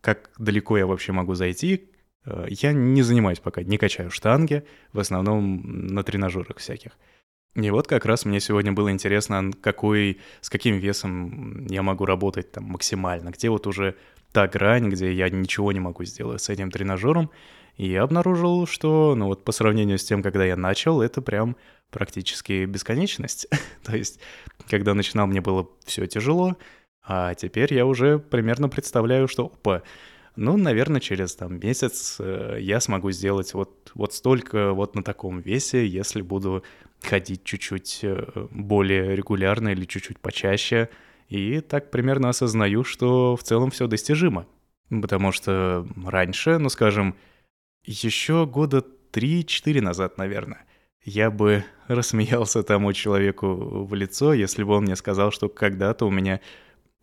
как 0.02 0.30
далеко 0.38 0.78
я 0.78 0.86
вообще 0.86 1.14
могу 1.14 1.34
зайти. 1.34 1.90
Э, 2.26 2.46
я 2.50 2.74
не 2.74 3.02
занимаюсь 3.02 3.40
пока, 3.40 3.64
не 3.64 3.78
качаю 3.78 4.12
штанги, 4.12 4.64
в 4.92 5.00
основном 5.00 5.88
на 5.88 6.04
тренажерах 6.04 6.58
всяких. 6.58 6.92
И 7.56 7.70
вот 7.70 7.88
как 7.88 8.06
раз 8.06 8.26
мне 8.26 8.40
сегодня 8.40 8.72
было 8.72 8.92
интересно, 8.92 9.52
какой, 9.62 10.20
с 10.42 10.50
каким 10.50 10.78
весом 10.78 11.68
я 11.68 11.84
могу 11.84 12.06
работать 12.06 12.52
там 12.52 12.64
максимально, 12.64 13.30
где 13.30 13.50
вот 13.50 13.68
уже 13.68 13.96
та 14.32 14.48
грань, 14.48 14.90
где 14.90 15.14
я 15.14 15.30
ничего 15.30 15.72
не 15.72 15.80
могу 15.80 16.04
сделать 16.04 16.42
с 16.42 16.50
этим 16.50 16.72
тренажером. 16.72 17.30
И 17.78 17.88
я 17.88 18.04
обнаружил, 18.04 18.66
что, 18.66 19.14
ну 19.16 19.28
вот 19.28 19.44
по 19.44 19.52
сравнению 19.52 20.00
с 20.00 20.04
тем, 20.04 20.24
когда 20.24 20.46
я 20.46 20.56
начал, 20.56 21.02
это 21.02 21.22
прям 21.22 21.56
практически 21.92 22.66
бесконечность. 22.66 23.48
То 23.84 23.96
есть, 23.96 24.20
когда 24.68 24.96
начинал, 24.96 25.28
мне 25.28 25.42
было 25.42 25.70
все 25.86 26.08
тяжело, 26.08 26.58
а 27.06 27.36
теперь 27.36 27.74
я 27.74 27.86
уже 27.86 28.18
примерно 28.18 28.68
представляю, 28.70 29.28
что, 29.28 29.46
опа, 29.46 29.84
ну, 30.36 30.58
наверное, 30.58 31.00
через 31.00 31.36
там 31.36 31.60
месяц 31.60 32.18
э, 32.20 32.58
я 32.60 32.80
смогу 32.80 33.12
сделать 33.12 33.54
вот, 33.54 33.92
вот 33.94 34.14
столько 34.14 34.74
вот 34.74 34.96
на 34.96 35.04
таком 35.04 35.40
весе, 35.40 35.86
если 35.86 36.22
буду 36.22 36.64
ходить 37.04 37.44
чуть-чуть 37.44 38.00
э, 38.02 38.48
более 38.50 39.16
регулярно 39.16 39.70
или 39.70 39.86
чуть-чуть 39.86 40.20
почаще. 40.20 40.90
И 41.30 41.62
так 41.62 41.92
примерно 41.92 42.30
осознаю, 42.30 42.84
что 42.84 43.36
в 43.36 43.44
целом 43.44 43.70
все 43.70 43.88
достижимо. 43.88 44.48
Потому 44.90 45.32
что 45.32 45.88
раньше, 46.04 46.58
ну, 46.58 46.70
скажем, 46.70 47.16
еще 47.86 48.48
года 48.48 48.84
3-4 49.12 49.82
назад, 49.82 50.18
наверное, 50.18 50.66
я 51.04 51.30
бы 51.30 51.64
рассмеялся 51.88 52.64
тому 52.64 52.92
человеку 52.94 53.86
в 53.86 53.94
лицо, 53.94 54.34
если 54.34 54.64
бы 54.64 54.74
он 54.74 54.86
мне 54.86 54.96
сказал, 54.96 55.32
что 55.32 55.48
когда-то 55.48 56.08
у 56.08 56.12
меня 56.12 56.40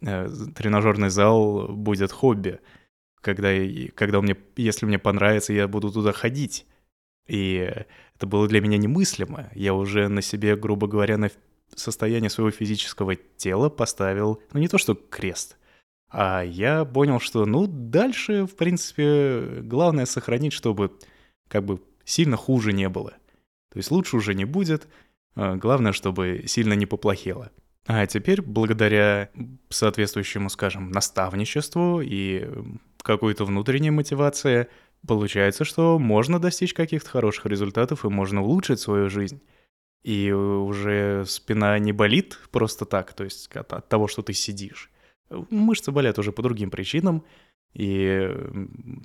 э, 0.00 0.28
тренажерный 0.56 1.10
зал 1.10 1.68
будет 1.68 2.10
хобби— 2.10 2.58
когда, 3.20 3.50
когда 3.94 4.20
мне, 4.20 4.36
если 4.56 4.86
мне 4.86 4.98
понравится, 4.98 5.52
я 5.52 5.68
буду 5.68 5.90
туда 5.92 6.12
ходить. 6.12 6.66
И 7.26 7.72
это 8.16 8.26
было 8.26 8.48
для 8.48 8.60
меня 8.60 8.76
немыслимо. 8.76 9.50
Я 9.54 9.74
уже 9.74 10.08
на 10.08 10.22
себе, 10.22 10.56
грубо 10.56 10.86
говоря, 10.86 11.16
на 11.16 11.30
состояние 11.74 12.30
своего 12.30 12.50
физического 12.50 13.14
тела 13.14 13.68
поставил, 13.68 14.42
ну 14.52 14.60
не 14.60 14.68
то 14.68 14.78
что 14.78 14.94
крест, 14.94 15.56
а 16.10 16.42
я 16.42 16.84
понял, 16.84 17.20
что, 17.20 17.46
ну, 17.46 17.66
дальше, 17.68 18.44
в 18.44 18.56
принципе, 18.56 19.60
главное 19.62 20.06
сохранить, 20.06 20.52
чтобы 20.52 20.98
как 21.48 21.64
бы 21.64 21.80
сильно 22.04 22.36
хуже 22.36 22.72
не 22.72 22.88
было. 22.88 23.12
То 23.70 23.76
есть 23.76 23.92
лучше 23.92 24.16
уже 24.16 24.34
не 24.34 24.44
будет, 24.44 24.88
а 25.36 25.54
главное, 25.54 25.92
чтобы 25.92 26.44
сильно 26.46 26.72
не 26.72 26.86
поплохело. 26.86 27.52
А 27.86 28.06
теперь, 28.06 28.42
благодаря 28.42 29.30
соответствующему, 29.68 30.50
скажем, 30.50 30.90
наставничеству 30.90 32.00
и 32.00 32.48
какой-то 33.02 33.44
внутренней 33.44 33.90
мотивации, 33.90 34.68
получается, 35.06 35.64
что 35.64 35.98
можно 35.98 36.38
достичь 36.38 36.74
каких-то 36.74 37.08
хороших 37.08 37.46
результатов 37.46 38.04
и 38.04 38.08
можно 38.08 38.42
улучшить 38.42 38.80
свою 38.80 39.08
жизнь. 39.08 39.40
И 40.02 40.32
уже 40.32 41.24
спина 41.26 41.78
не 41.78 41.92
болит 41.92 42.38
просто 42.50 42.86
так, 42.86 43.12
то 43.12 43.24
есть 43.24 43.54
от, 43.54 43.72
от 43.72 43.88
того, 43.88 44.08
что 44.08 44.22
ты 44.22 44.32
сидишь. 44.32 44.90
Мышцы 45.28 45.92
болят 45.92 46.18
уже 46.18 46.32
по 46.32 46.42
другим 46.42 46.70
причинам, 46.70 47.24
и 47.74 48.28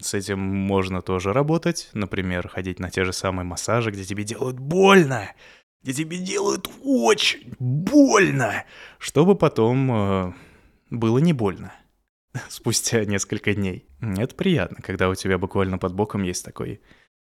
с 0.01 0.13
этим 0.13 0.39
можно 0.39 1.01
тоже 1.01 1.33
работать. 1.33 1.89
Например, 1.93 2.47
ходить 2.47 2.79
на 2.79 2.89
те 2.89 3.03
же 3.03 3.13
самые 3.13 3.45
массажи, 3.45 3.91
где 3.91 4.05
тебе 4.05 4.23
делают 4.23 4.57
больно, 4.57 5.31
где 5.83 5.93
тебе 5.93 6.17
делают 6.17 6.69
очень 6.81 7.53
больно, 7.59 8.63
чтобы 8.97 9.35
потом 9.35 9.91
э, 9.91 10.33
было 10.89 11.19
не 11.19 11.33
больно 11.33 11.73
спустя 12.49 13.05
несколько 13.05 13.53
дней. 13.53 13.87
Это 14.01 14.35
приятно, 14.35 14.77
когда 14.81 15.09
у 15.09 15.15
тебя 15.15 15.37
буквально 15.37 15.77
под 15.77 15.93
боком 15.93 16.23
есть 16.23 16.43
такой 16.45 16.81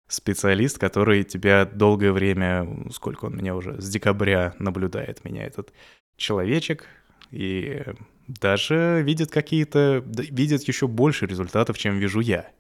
специалист, 0.09 0.79
который 0.79 1.25
тебя 1.25 1.64
долгое 1.64 2.12
время, 2.12 2.90
сколько 2.92 3.27
он 3.27 3.37
меня 3.37 3.55
уже, 3.55 3.81
с 3.81 3.88
декабря 3.88 4.55
наблюдает 4.59 5.25
меня 5.25 5.44
этот 5.44 5.72
человечек, 6.16 6.87
и 7.31 7.83
даже 8.27 9.03
видит 9.05 9.31
какие-то, 9.31 10.05
видит 10.07 10.62
еще 10.64 10.87
больше 10.87 11.27
результатов, 11.27 11.79
чем 11.79 11.98
вижу 11.98 12.20
я. 12.20 12.51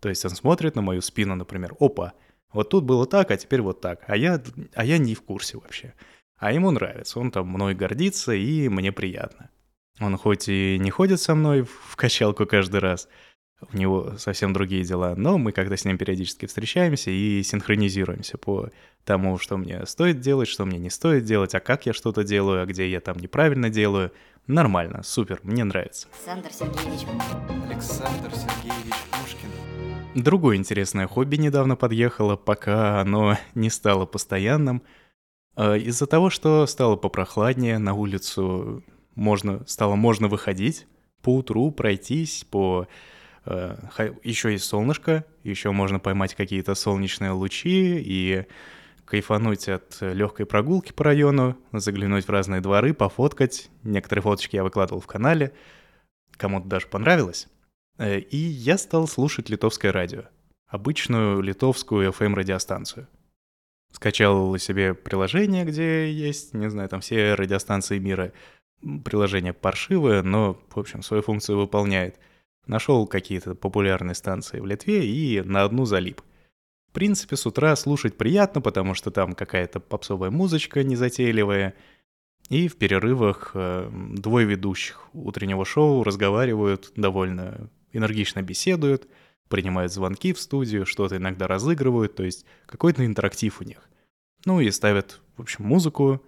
То 0.00 0.08
есть 0.08 0.24
он 0.24 0.30
смотрит 0.30 0.74
на 0.74 0.82
мою 0.82 1.02
спину, 1.02 1.34
например, 1.34 1.74
опа, 1.78 2.14
вот 2.52 2.70
тут 2.70 2.84
было 2.84 3.06
так, 3.06 3.30
а 3.30 3.36
теперь 3.36 3.62
вот 3.62 3.80
так, 3.80 4.04
а 4.06 4.16
я, 4.16 4.42
а 4.74 4.84
я 4.84 4.98
не 4.98 5.14
в 5.14 5.22
курсе 5.22 5.58
вообще. 5.58 5.94
А 6.36 6.52
ему 6.52 6.70
нравится, 6.70 7.20
он 7.20 7.30
там 7.30 7.46
мной 7.46 7.74
гордится, 7.74 8.32
и 8.32 8.68
мне 8.68 8.90
приятно. 8.90 9.50
Он 10.02 10.18
хоть 10.18 10.48
и 10.48 10.78
не 10.80 10.90
ходит 10.90 11.20
со 11.20 11.34
мной 11.34 11.62
в 11.62 11.96
качалку 11.96 12.44
каждый 12.44 12.80
раз, 12.80 13.08
у 13.70 13.76
него 13.76 14.14
совсем 14.18 14.52
другие 14.52 14.82
дела, 14.82 15.14
но 15.16 15.38
мы 15.38 15.52
когда 15.52 15.76
с 15.76 15.84
ним 15.84 15.96
периодически 15.96 16.46
встречаемся 16.46 17.10
и 17.10 17.42
синхронизируемся 17.42 18.36
по 18.38 18.70
тому, 19.04 19.38
что 19.38 19.56
мне 19.56 19.86
стоит 19.86 20.20
делать, 20.20 20.48
что 20.48 20.64
мне 20.64 20.78
не 20.78 20.90
стоит 20.90 21.24
делать, 21.24 21.54
а 21.54 21.60
как 21.60 21.86
я 21.86 21.92
что-то 21.92 22.24
делаю, 22.24 22.62
а 22.62 22.66
где 22.66 22.90
я 22.90 23.00
там 23.00 23.18
неправильно 23.18 23.70
делаю. 23.70 24.12
Нормально, 24.48 25.02
супер, 25.04 25.38
мне 25.44 25.62
нравится. 25.62 26.08
Александр 26.12 26.50
Сергеевич. 26.52 27.06
Александр 27.70 28.30
Сергеевич 28.34 28.94
Пушкин. 29.12 30.22
Другое 30.22 30.56
интересное 30.56 31.06
хобби 31.06 31.36
недавно 31.36 31.76
подъехало, 31.76 32.36
пока 32.36 33.00
оно 33.00 33.38
не 33.54 33.70
стало 33.70 34.06
постоянным. 34.06 34.82
А, 35.54 35.76
из-за 35.76 36.06
того, 36.06 36.30
что 36.30 36.66
стало 36.66 36.96
попрохладнее, 36.96 37.78
на 37.78 37.94
улицу 37.94 38.82
можно, 39.14 39.64
стало 39.66 39.94
можно 39.94 40.28
выходить 40.28 40.86
по 41.22 41.36
утру, 41.36 41.70
пройтись 41.70 42.44
по... 42.50 42.86
Э, 43.44 43.76
еще 44.22 44.52
есть 44.52 44.64
солнышко, 44.64 45.24
еще 45.42 45.70
можно 45.72 45.98
поймать 45.98 46.34
какие-то 46.34 46.74
солнечные 46.74 47.30
лучи 47.32 48.00
и 48.00 48.46
кайфануть 49.04 49.68
от 49.68 49.98
легкой 50.00 50.46
прогулки 50.46 50.92
по 50.92 51.04
району, 51.04 51.56
заглянуть 51.72 52.26
в 52.26 52.30
разные 52.30 52.60
дворы, 52.60 52.94
пофоткать. 52.94 53.70
Некоторые 53.82 54.22
фоточки 54.22 54.56
я 54.56 54.64
выкладывал 54.64 55.00
в 55.00 55.06
канале, 55.06 55.52
кому-то 56.36 56.66
даже 56.66 56.86
понравилось. 56.86 57.48
Э, 57.98 58.18
и 58.18 58.36
я 58.36 58.78
стал 58.78 59.06
слушать 59.06 59.50
литовское 59.50 59.92
радио, 59.92 60.24
обычную 60.66 61.40
литовскую 61.40 62.10
FM-радиостанцию. 62.10 63.08
Скачал 63.92 64.56
себе 64.56 64.94
приложение, 64.94 65.64
где 65.64 66.10
есть, 66.10 66.54
не 66.54 66.70
знаю, 66.70 66.88
там 66.88 67.00
все 67.00 67.34
радиостанции 67.34 67.98
мира, 67.98 68.32
приложение 69.04 69.52
паршивое, 69.52 70.22
но, 70.22 70.60
в 70.70 70.78
общем, 70.78 71.02
свою 71.02 71.22
функцию 71.22 71.58
выполняет. 71.58 72.18
Нашел 72.66 73.06
какие-то 73.06 73.54
популярные 73.54 74.14
станции 74.14 74.60
в 74.60 74.66
Литве 74.66 75.06
и 75.06 75.40
на 75.42 75.64
одну 75.64 75.84
залип. 75.84 76.20
В 76.90 76.92
принципе, 76.92 77.36
с 77.36 77.46
утра 77.46 77.74
слушать 77.74 78.18
приятно, 78.18 78.60
потому 78.60 78.94
что 78.94 79.10
там 79.10 79.34
какая-то 79.34 79.80
попсовая 79.80 80.30
музычка 80.30 80.82
незатейливая. 80.82 81.74
И 82.50 82.68
в 82.68 82.76
перерывах 82.76 83.52
э, 83.54 83.90
двое 84.14 84.46
ведущих 84.46 85.08
утреннего 85.14 85.64
шоу 85.64 86.02
разговаривают, 86.02 86.92
довольно 86.96 87.70
энергично 87.92 88.42
беседуют, 88.42 89.08
принимают 89.48 89.92
звонки 89.92 90.32
в 90.32 90.40
студию, 90.40 90.86
что-то 90.86 91.16
иногда 91.16 91.46
разыгрывают, 91.46 92.14
то 92.14 92.24
есть 92.24 92.44
какой-то 92.66 93.06
интерактив 93.06 93.60
у 93.60 93.64
них. 93.64 93.88
Ну 94.44 94.60
и 94.60 94.70
ставят, 94.70 95.20
в 95.36 95.42
общем, 95.42 95.64
музыку. 95.64 96.22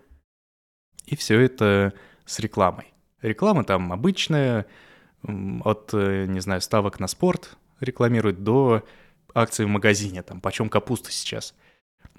И 1.07 1.17
все 1.17 1.41
это 1.41 1.93
с 2.25 2.39
рекламой. 2.41 2.93
Реклама 3.23 3.65
там 3.65 3.93
обычная, 3.93 4.67
от, 5.23 5.91
э, 5.93 6.27
не 6.27 6.41
знаю, 6.41 6.61
ставок 6.61 7.01
на 7.01 7.07
спорт 7.07 7.57
рекламируют 7.81 8.43
до 8.43 8.85
акций 9.35 9.65
в 9.65 9.69
магазине, 9.69 10.23
там, 10.23 10.41
почем 10.41 10.69
капуста 10.69 11.11
сейчас. 11.11 11.55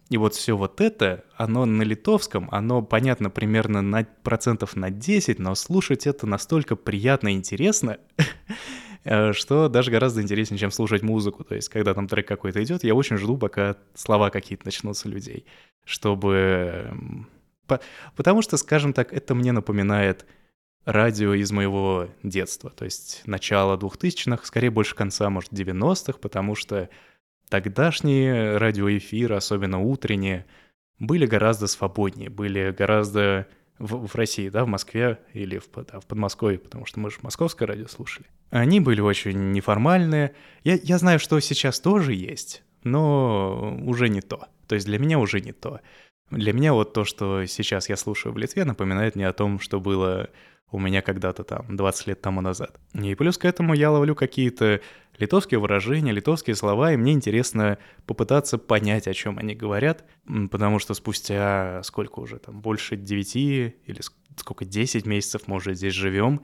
И 0.09 0.17
вот 0.17 0.35
все 0.35 0.55
вот 0.55 0.81
это, 0.81 1.23
оно 1.35 1.65
на 1.65 1.81
литовском, 1.81 2.47
оно 2.51 2.83
понятно 2.83 3.31
примерно 3.31 3.81
на 3.81 4.05
процентов 4.23 4.75
на 4.75 4.91
10, 4.91 5.39
но 5.39 5.55
слушать 5.55 6.05
это 6.05 6.27
настолько 6.27 6.75
приятно 6.75 7.29
и 7.29 7.33
интересно, 7.33 7.97
э, 9.03 9.33
что 9.33 9.67
даже 9.67 9.89
гораздо 9.89 10.21
интереснее, 10.21 10.59
чем 10.59 10.69
слушать 10.69 11.01
музыку. 11.01 11.43
То 11.43 11.55
есть, 11.55 11.69
когда 11.69 11.95
там 11.95 12.07
трек 12.07 12.27
какой-то 12.27 12.63
идет, 12.63 12.83
я 12.83 12.93
очень 12.93 13.17
жду, 13.17 13.37
пока 13.37 13.77
слова 13.95 14.29
какие-то 14.29 14.65
начнутся 14.65 15.09
людей, 15.09 15.45
чтобы 15.85 17.25
Потому 18.15 18.41
что, 18.41 18.57
скажем 18.57 18.93
так, 18.93 19.13
это 19.13 19.35
мне 19.35 19.51
напоминает 19.51 20.25
радио 20.85 21.33
из 21.33 21.51
моего 21.51 22.09
детства, 22.23 22.69
то 22.69 22.85
есть 22.85 23.23
начало 23.25 23.75
2000-х, 23.75 24.45
скорее 24.45 24.69
больше 24.69 24.95
конца, 24.95 25.29
может, 25.29 25.51
90-х, 25.51 26.19
потому 26.19 26.55
что 26.55 26.89
тогдашние 27.49 28.57
радиоэфиры, 28.57 29.35
особенно 29.35 29.79
утренние, 29.79 30.45
были 30.99 31.25
гораздо 31.25 31.67
свободнее, 31.67 32.29
были 32.29 32.71
гораздо 32.71 33.47
в, 33.79 34.07
в 34.07 34.15
России, 34.15 34.49
да, 34.49 34.63
в 34.63 34.67
Москве 34.67 35.19
или 35.33 35.57
в, 35.57 35.67
да, 35.91 35.99
в 35.99 36.05
Подмосковье, 36.05 36.59
потому 36.59 36.85
что 36.85 36.99
мы 36.99 37.09
же 37.11 37.17
московское 37.21 37.67
радио 37.67 37.87
слушали. 37.87 38.27
Они 38.51 38.79
были 38.79 39.01
очень 39.01 39.51
неформальные. 39.51 40.33
Я, 40.63 40.75
я 40.81 40.97
знаю, 40.97 41.19
что 41.19 41.39
сейчас 41.39 41.79
тоже 41.79 42.13
есть, 42.13 42.63
но 42.83 43.77
уже 43.83 44.07
не 44.07 44.21
то. 44.21 44.47
То 44.67 44.75
есть 44.75 44.87
для 44.87 44.99
меня 44.99 45.19
уже 45.19 45.41
не 45.41 45.51
то. 45.51 45.81
Для 46.31 46.53
меня 46.53 46.73
вот 46.73 46.93
то, 46.93 47.05
что 47.05 47.45
сейчас 47.45 47.89
я 47.89 47.97
слушаю 47.97 48.33
в 48.33 48.37
Литве, 48.37 48.65
напоминает 48.65 49.15
мне 49.15 49.27
о 49.27 49.33
том, 49.33 49.59
что 49.59 49.79
было 49.79 50.29
у 50.71 50.79
меня 50.79 51.01
когда-то 51.01 51.43
там 51.43 51.75
20 51.75 52.07
лет 52.07 52.21
тому 52.21 52.41
назад. 52.41 52.79
И 52.93 53.15
плюс 53.15 53.37
к 53.37 53.45
этому 53.45 53.73
я 53.73 53.91
ловлю 53.91 54.15
какие-то 54.15 54.81
литовские 55.17 55.59
выражения, 55.59 56.11
литовские 56.11 56.55
слова, 56.55 56.91
и 56.91 56.97
мне 56.97 57.13
интересно 57.13 57.77
попытаться 58.05 58.57
понять, 58.57 59.07
о 59.07 59.13
чем 59.13 59.37
они 59.37 59.55
говорят, 59.55 60.05
потому 60.51 60.79
что 60.79 60.93
спустя 60.93 61.81
сколько 61.83 62.19
уже 62.19 62.39
там, 62.39 62.61
больше 62.61 62.97
9 62.97 63.35
или 63.35 64.01
сколько, 64.35 64.65
10 64.65 65.05
месяцев 65.05 65.43
мы 65.47 65.57
уже 65.57 65.75
здесь 65.75 65.93
живем, 65.93 66.41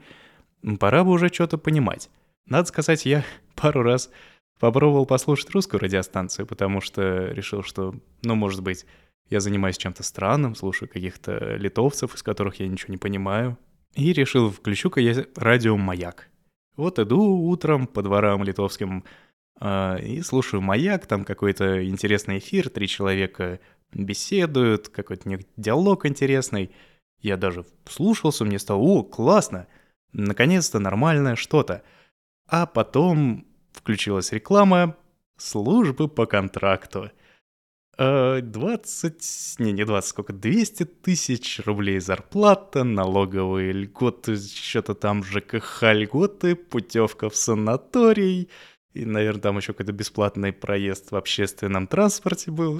пора 0.78 1.04
бы 1.04 1.10
уже 1.10 1.28
что-то 1.28 1.58
понимать. 1.58 2.08
Надо 2.46 2.66
сказать, 2.68 3.04
я 3.04 3.24
пару 3.54 3.82
раз 3.82 4.10
попробовал 4.58 5.06
послушать 5.06 5.50
русскую 5.50 5.80
радиостанцию, 5.80 6.46
потому 6.46 6.80
что 6.80 7.26
решил, 7.26 7.62
что, 7.62 7.94
ну, 8.22 8.36
может 8.36 8.62
быть, 8.62 8.86
я 9.32 9.40
занимаюсь 9.40 9.78
чем-то 9.78 10.02
странным, 10.02 10.54
слушаю 10.54 10.88
каких-то 10.88 11.56
литовцев, 11.56 12.14
из 12.14 12.22
которых 12.22 12.60
я 12.60 12.68
ничего 12.68 12.92
не 12.92 12.98
понимаю. 12.98 13.58
И 13.94 14.12
решил, 14.12 14.50
включу-ка 14.50 15.00
я 15.00 15.24
радио 15.36 15.76
«Маяк». 15.76 16.28
Вот 16.76 16.98
иду 16.98 17.20
утром 17.48 17.86
по 17.86 18.02
дворам 18.02 18.44
литовским 18.44 19.04
э, 19.60 20.02
и 20.02 20.22
слушаю 20.22 20.60
«Маяк», 20.60 21.06
там 21.06 21.24
какой-то 21.24 21.86
интересный 21.88 22.38
эфир, 22.38 22.68
три 22.68 22.88
человека 22.88 23.58
беседуют, 23.92 24.88
какой-то 24.88 25.38
диалог 25.56 26.06
интересный. 26.06 26.70
Я 27.20 27.38
даже 27.38 27.64
слушался, 27.88 28.44
мне 28.44 28.58
стало, 28.58 28.80
о, 28.80 29.02
классно, 29.02 29.66
наконец-то 30.12 30.78
нормальное 30.78 31.36
что-то. 31.36 31.82
А 32.48 32.66
потом 32.66 33.46
включилась 33.72 34.32
реклама 34.32 34.96
службы 35.38 36.08
по 36.08 36.26
контракту— 36.26 37.10
20, 37.98 39.56
не, 39.58 39.72
не 39.72 39.84
20, 39.84 40.08
сколько, 40.08 40.32
200 40.32 40.84
тысяч 40.84 41.60
рублей 41.64 42.00
зарплата, 42.00 42.84
налоговые 42.84 43.72
льготы, 43.72 44.36
что-то 44.36 44.94
там 44.94 45.22
ЖКХ 45.22 45.82
льготы, 45.92 46.54
путевка 46.54 47.28
в 47.28 47.36
санаторий, 47.36 48.48
и, 48.94 49.06
наверное, 49.06 49.40
там 49.40 49.56
еще 49.56 49.72
какой-то 49.72 49.92
бесплатный 49.92 50.52
проезд 50.52 51.12
в 51.12 51.16
общественном 51.16 51.86
транспорте 51.86 52.50
был. 52.50 52.78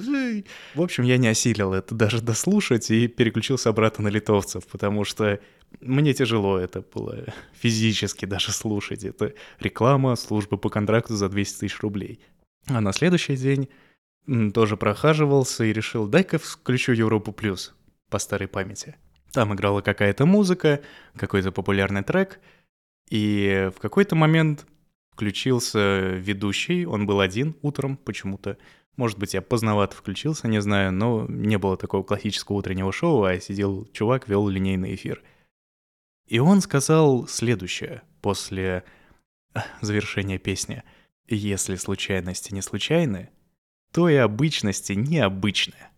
В 0.75 0.81
общем, 0.81 1.03
я 1.03 1.17
не 1.17 1.27
осилил 1.27 1.73
это 1.73 1.95
даже 1.95 2.21
дослушать 2.21 2.91
и 2.91 3.07
переключился 3.07 3.69
обратно 3.69 4.05
на 4.05 4.07
литовцев, 4.09 4.65
потому 4.67 5.05
что 5.05 5.39
мне 5.81 6.13
тяжело 6.13 6.59
это 6.59 6.81
было 6.81 7.33
физически 7.59 8.25
даже 8.25 8.51
слушать. 8.51 9.03
Это 9.03 9.33
реклама 9.59 10.15
службы 10.15 10.57
по 10.57 10.69
контракту 10.69 11.15
за 11.15 11.29
200 11.29 11.59
тысяч 11.61 11.79
рублей. 11.79 12.19
А 12.67 12.79
на 12.79 12.93
следующий 12.93 13.35
день 13.35 13.69
тоже 14.53 14.77
прохаживался 14.77 15.65
и 15.65 15.73
решил, 15.73 16.07
дай-ка 16.07 16.37
включу 16.37 16.93
Европу 16.93 17.31
Плюс 17.31 17.75
по 18.09 18.19
старой 18.19 18.47
памяти. 18.47 18.95
Там 19.31 19.53
играла 19.53 19.81
какая-то 19.81 20.25
музыка, 20.25 20.81
какой-то 21.15 21.51
популярный 21.51 22.03
трек, 22.03 22.39
и 23.09 23.69
в 23.75 23.79
какой-то 23.79 24.15
момент 24.15 24.65
включился 25.11 26.09
ведущий, 26.09 26.85
он 26.85 27.05
был 27.05 27.19
один 27.19 27.55
утром 27.61 27.97
почему-то. 27.97 28.57
Может 28.95 29.17
быть, 29.17 29.33
я 29.33 29.41
поздновато 29.41 29.95
включился, 29.95 30.47
не 30.47 30.61
знаю, 30.61 30.91
но 30.91 31.25
не 31.27 31.57
было 31.57 31.77
такого 31.77 32.03
классического 32.03 32.57
утреннего 32.57 32.91
шоу, 32.91 33.23
а 33.23 33.39
сидел 33.39 33.85
чувак, 33.91 34.27
вел 34.27 34.47
линейный 34.47 34.93
эфир. 34.95 35.23
И 36.27 36.39
он 36.39 36.61
сказал 36.61 37.27
следующее 37.27 38.03
после 38.21 38.83
завершения 39.81 40.37
песни. 40.37 40.83
«Если 41.27 41.75
случайности 41.75 42.53
не 42.53 42.61
случайны, 42.61 43.29
то 43.93 44.09
и 44.09 44.15
обычности 44.15 44.93
необычная. 44.93 45.91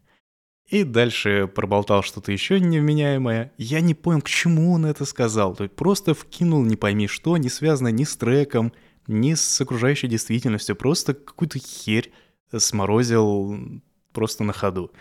И 0.67 0.83
дальше 0.83 1.47
проболтал 1.47 2.03
что-то 2.03 2.31
еще 2.31 2.59
невменяемое. 2.59 3.53
Я 3.57 3.81
не 3.81 3.93
понял, 3.93 4.21
к 4.21 4.29
чему 4.29 4.73
он 4.73 4.85
это 4.85 5.05
сказал. 5.05 5.55
То 5.55 5.63
есть 5.63 5.75
просто 5.75 6.13
вкинул 6.13 6.63
не 6.63 6.75
пойми 6.75 7.07
что, 7.07 7.37
не 7.37 7.49
связано 7.49 7.89
ни 7.89 8.03
с 8.03 8.17
треком, 8.17 8.73
ни 9.07 9.35
с 9.35 9.61
окружающей 9.61 10.07
действительностью. 10.07 10.75
Просто 10.75 11.13
какую-то 11.13 11.59
херь 11.59 12.11
сморозил 12.55 13.81
просто 14.11 14.43
на 14.43 14.53
ходу. 14.53 14.91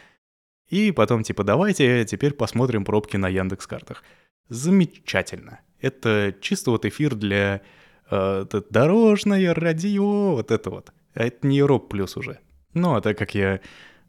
И 0.68 0.92
потом 0.92 1.22
типа 1.22 1.44
давайте 1.44 2.04
теперь 2.04 2.34
посмотрим 2.34 2.84
пробки 2.84 3.16
на 3.16 3.28
Яндекс 3.28 3.66
картах. 3.66 4.04
Замечательно. 4.48 5.60
Это 5.80 6.34
чисто 6.40 6.70
вот 6.70 6.84
эфир 6.84 7.14
для 7.14 7.62
э, 8.10 8.44
дорожное 8.70 9.54
радио, 9.54 10.32
вот 10.32 10.50
это 10.50 10.70
вот. 10.70 10.92
А 11.14 11.24
это 11.24 11.46
не 11.46 11.56
Европ 11.56 11.88
плюс 11.88 12.16
уже. 12.16 12.40
Ну, 12.74 12.94
а 12.94 13.00
так 13.00 13.16
как 13.16 13.34
я... 13.34 13.60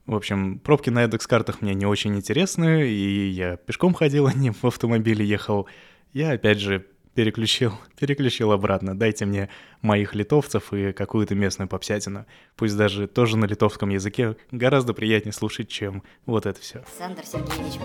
В 0.05 0.13
общем, 0.13 0.59
пробки 0.59 0.91
на 0.91 1.05
эдекс-картах 1.05 1.61
мне 1.61 1.73
не 1.73 1.87
очень 1.87 2.15
интересны, 2.15 2.87
и 2.87 3.29
я 3.29 3.55
пешком 3.55 3.93
ходил, 3.93 4.27
а 4.27 4.33
не 4.33 4.51
в 4.51 4.63
автомобиле 4.63 5.25
ехал. 5.25 5.67
Я, 6.13 6.33
опять 6.33 6.59
же, 6.59 6.85
переключил, 7.15 7.73
переключил 7.99 8.51
обратно. 8.51 8.97
Дайте 8.97 9.25
мне 9.25 9.49
моих 9.81 10.13
литовцев 10.13 10.73
и 10.73 10.91
какую-то 10.91 11.33
местную 11.33 11.67
попсятину. 11.67 12.25
Пусть 12.55 12.77
даже 12.77 13.07
тоже 13.07 13.37
на 13.37 13.45
литовском 13.45 13.89
языке 13.89 14.35
гораздо 14.51 14.93
приятнее 14.93 15.33
слушать, 15.33 15.69
чем 15.69 16.03
вот 16.27 16.45
это 16.45 16.61
все. 16.61 16.79
Александр 16.79 17.25
Сергеевич. 17.25 17.79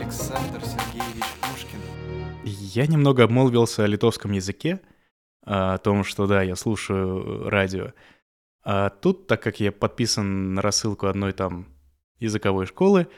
Александр 0.00 0.60
Сергеевич 0.64 1.24
Пушкин. 1.42 1.78
Я 2.44 2.86
немного 2.86 3.22
обмолвился 3.22 3.84
о 3.84 3.86
литовском 3.86 4.32
языке, 4.32 4.80
о 5.44 5.78
том, 5.78 6.02
что 6.02 6.26
да, 6.26 6.42
я 6.42 6.56
слушаю 6.56 7.48
радио. 7.48 7.92
А 8.64 8.90
тут, 8.90 9.26
так 9.26 9.42
как 9.42 9.60
я 9.60 9.72
подписан 9.72 10.54
на 10.54 10.62
рассылку 10.62 11.06
одной 11.06 11.32
там 11.32 11.66
языковой 12.18 12.66
школы, 12.66 13.08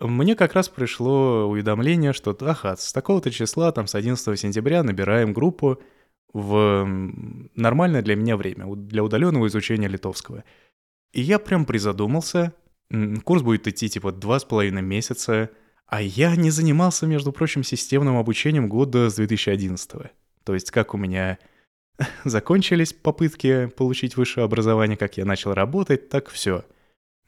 мне 0.00 0.34
как 0.34 0.54
раз 0.54 0.68
пришло 0.68 1.46
уведомление, 1.46 2.14
что 2.14 2.36
ага, 2.40 2.76
с 2.76 2.92
такого-то 2.92 3.30
числа, 3.30 3.70
там 3.72 3.86
с 3.86 3.94
11 3.94 4.38
сентября 4.40 4.82
набираем 4.82 5.34
группу 5.34 5.80
в 6.32 6.86
нормальное 7.54 8.02
для 8.02 8.16
меня 8.16 8.36
время, 8.36 8.74
для 8.74 9.04
удаленного 9.04 9.48
изучения 9.48 9.88
литовского. 9.88 10.44
И 11.12 11.20
я 11.20 11.38
прям 11.38 11.66
призадумался, 11.66 12.54
курс 13.24 13.42
будет 13.42 13.68
идти 13.68 13.88
типа 13.88 14.12
два 14.12 14.38
с 14.38 14.44
половиной 14.44 14.82
месяца, 14.82 15.50
а 15.86 16.00
я 16.00 16.36
не 16.36 16.50
занимался, 16.50 17.06
между 17.06 17.32
прочим, 17.32 17.64
системным 17.64 18.16
обучением 18.16 18.68
года 18.68 19.10
с 19.10 19.16
2011. 19.16 20.12
То 20.44 20.54
есть 20.54 20.70
как 20.70 20.94
у 20.94 20.96
меня 20.96 21.38
закончились 22.24 22.92
попытки 22.92 23.66
получить 23.66 24.16
высшее 24.16 24.44
образование, 24.44 24.96
как 24.96 25.16
я 25.16 25.24
начал 25.24 25.54
работать, 25.54 26.08
так 26.08 26.28
все. 26.28 26.64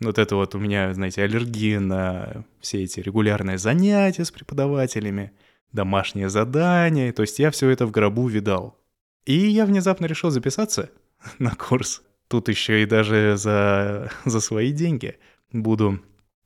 Вот 0.01 0.19
это 0.19 0.37
вот 0.37 0.55
у 0.55 0.59
меня, 0.59 0.93
знаете, 0.95 1.23
аллергия 1.23 1.79
на 1.79 2.45
все 2.61 2.83
эти 2.83 3.01
регулярные 3.01 3.59
занятия 3.59 4.25
с 4.25 4.31
преподавателями, 4.31 5.33
домашние 5.73 6.29
задания, 6.29 7.13
то 7.13 7.23
есть 7.23 7.39
я 7.39 7.51
все 7.51 7.69
это 7.71 7.87
в 7.87 7.91
гробу 7.91 8.27
видал. 8.27 8.79
И 9.25 9.35
я 9.35 9.65
внезапно 9.67 10.07
решил 10.07 10.31
записаться 10.31 10.91
на 11.39 11.55
курс. 11.55 12.03
Тут 12.29 12.49
еще 12.49 12.83
и 12.83 12.87
даже 12.87 13.37
за, 13.37 14.11
за 14.25 14.41
свои 14.41 14.73
деньги 14.73 15.19
буду 15.53 16.01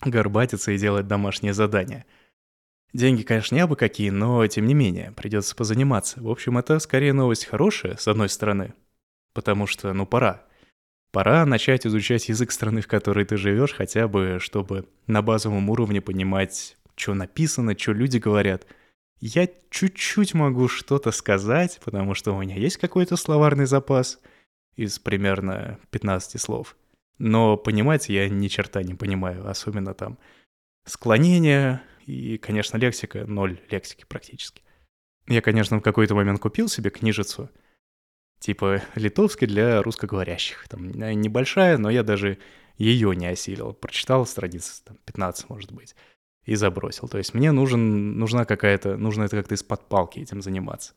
горбатиться 0.05 0.73
и 0.73 0.79
делать 0.79 1.07
домашние 1.07 1.55
задания– 1.55 2.05
Деньги, 2.93 3.23
конечно, 3.23 3.55
не 3.55 3.61
абы 3.61 3.77
какие, 3.77 4.11
но 4.11 4.47
тем 4.47 4.67
не 4.67 4.75
менее, 4.75 5.13
придется 5.13 5.55
позаниматься. 5.55 6.23
В 6.23 6.31
общем, 6.31 6.57
это 6.59 6.79
скорее 6.79 7.13
новость 7.13 7.47
хорошая, 7.47 7.97
с 7.97 8.09
одной 8.09 8.29
стороны, 8.29 8.75
потому 9.35 9.67
что, 9.67 9.93
ну, 9.93 10.07
пора. 10.07 10.45
Пора 11.13 11.45
начать 11.47 11.87
изучать 11.87 12.29
язык 12.29 12.51
страны, 12.53 12.81
в 12.81 12.89
которой 12.89 13.25
ты 13.25 13.37
живешь, 13.37 13.73
хотя 13.73 14.09
бы, 14.09 14.39
чтобы 14.41 14.89
на 15.07 15.23
базовом 15.23 15.71
уровне 15.71 16.01
понимать, 16.01 16.77
что 16.95 17.15
написано, 17.15 17.79
что 17.79 17.93
люди 17.93 18.19
говорят. 18.19 18.67
Я 19.19 19.49
чуть-чуть 19.71 20.35
могу 20.35 20.69
что-то 20.69 21.11
сказать, 21.11 21.81
потому 21.85 22.15
что 22.15 22.35
у 22.35 22.41
меня 22.41 22.57
есть 22.57 22.77
какой-то 22.77 23.17
словарный 23.17 23.67
запас 23.67 24.21
из 24.77 24.99
примерно 24.99 25.79
15 25.91 26.41
слов. 26.41 26.77
Но 27.19 27.57
понимать 27.57 28.09
я 28.09 28.29
ни 28.29 28.49
черта 28.49 28.83
не 28.83 28.95
понимаю, 28.95 29.49
особенно 29.49 29.95
там 29.95 30.19
склонение, 30.85 31.81
и, 32.07 32.39
конечно, 32.39 32.77
лексика, 32.77 33.27
ноль 33.27 33.61
лексики 33.69 34.05
практически. 34.09 34.63
Я, 35.27 35.43
конечно, 35.43 35.79
в 35.79 35.83
какой-то 35.83 36.15
момент 36.15 36.39
купил 36.39 36.69
себе 36.69 36.91
книжицу, 36.91 37.51
типа 38.39 38.83
литовский 38.95 39.49
для 39.49 39.83
русскоговорящих. 39.83 40.69
Там 40.69 40.89
небольшая, 40.93 41.79
но 41.79 41.91
я 41.91 42.05
даже 42.05 42.39
ее 42.79 43.17
не 43.17 43.27
осилил. 43.27 43.73
Прочитал 43.73 44.25
страниц 44.25 44.83
там, 44.85 44.99
15, 45.05 45.49
может 45.49 45.73
быть, 45.73 45.97
и 46.45 46.55
забросил. 46.55 47.09
То 47.09 47.19
есть 47.19 47.35
мне 47.35 47.51
нужен, 47.51 48.17
нужна 48.19 48.45
какая-то, 48.45 48.97
нужно 48.97 49.25
это 49.25 49.37
как-то 49.37 49.55
из-под 49.55 49.89
палки 49.89 50.21
этим 50.21 50.43
заниматься. 50.43 50.95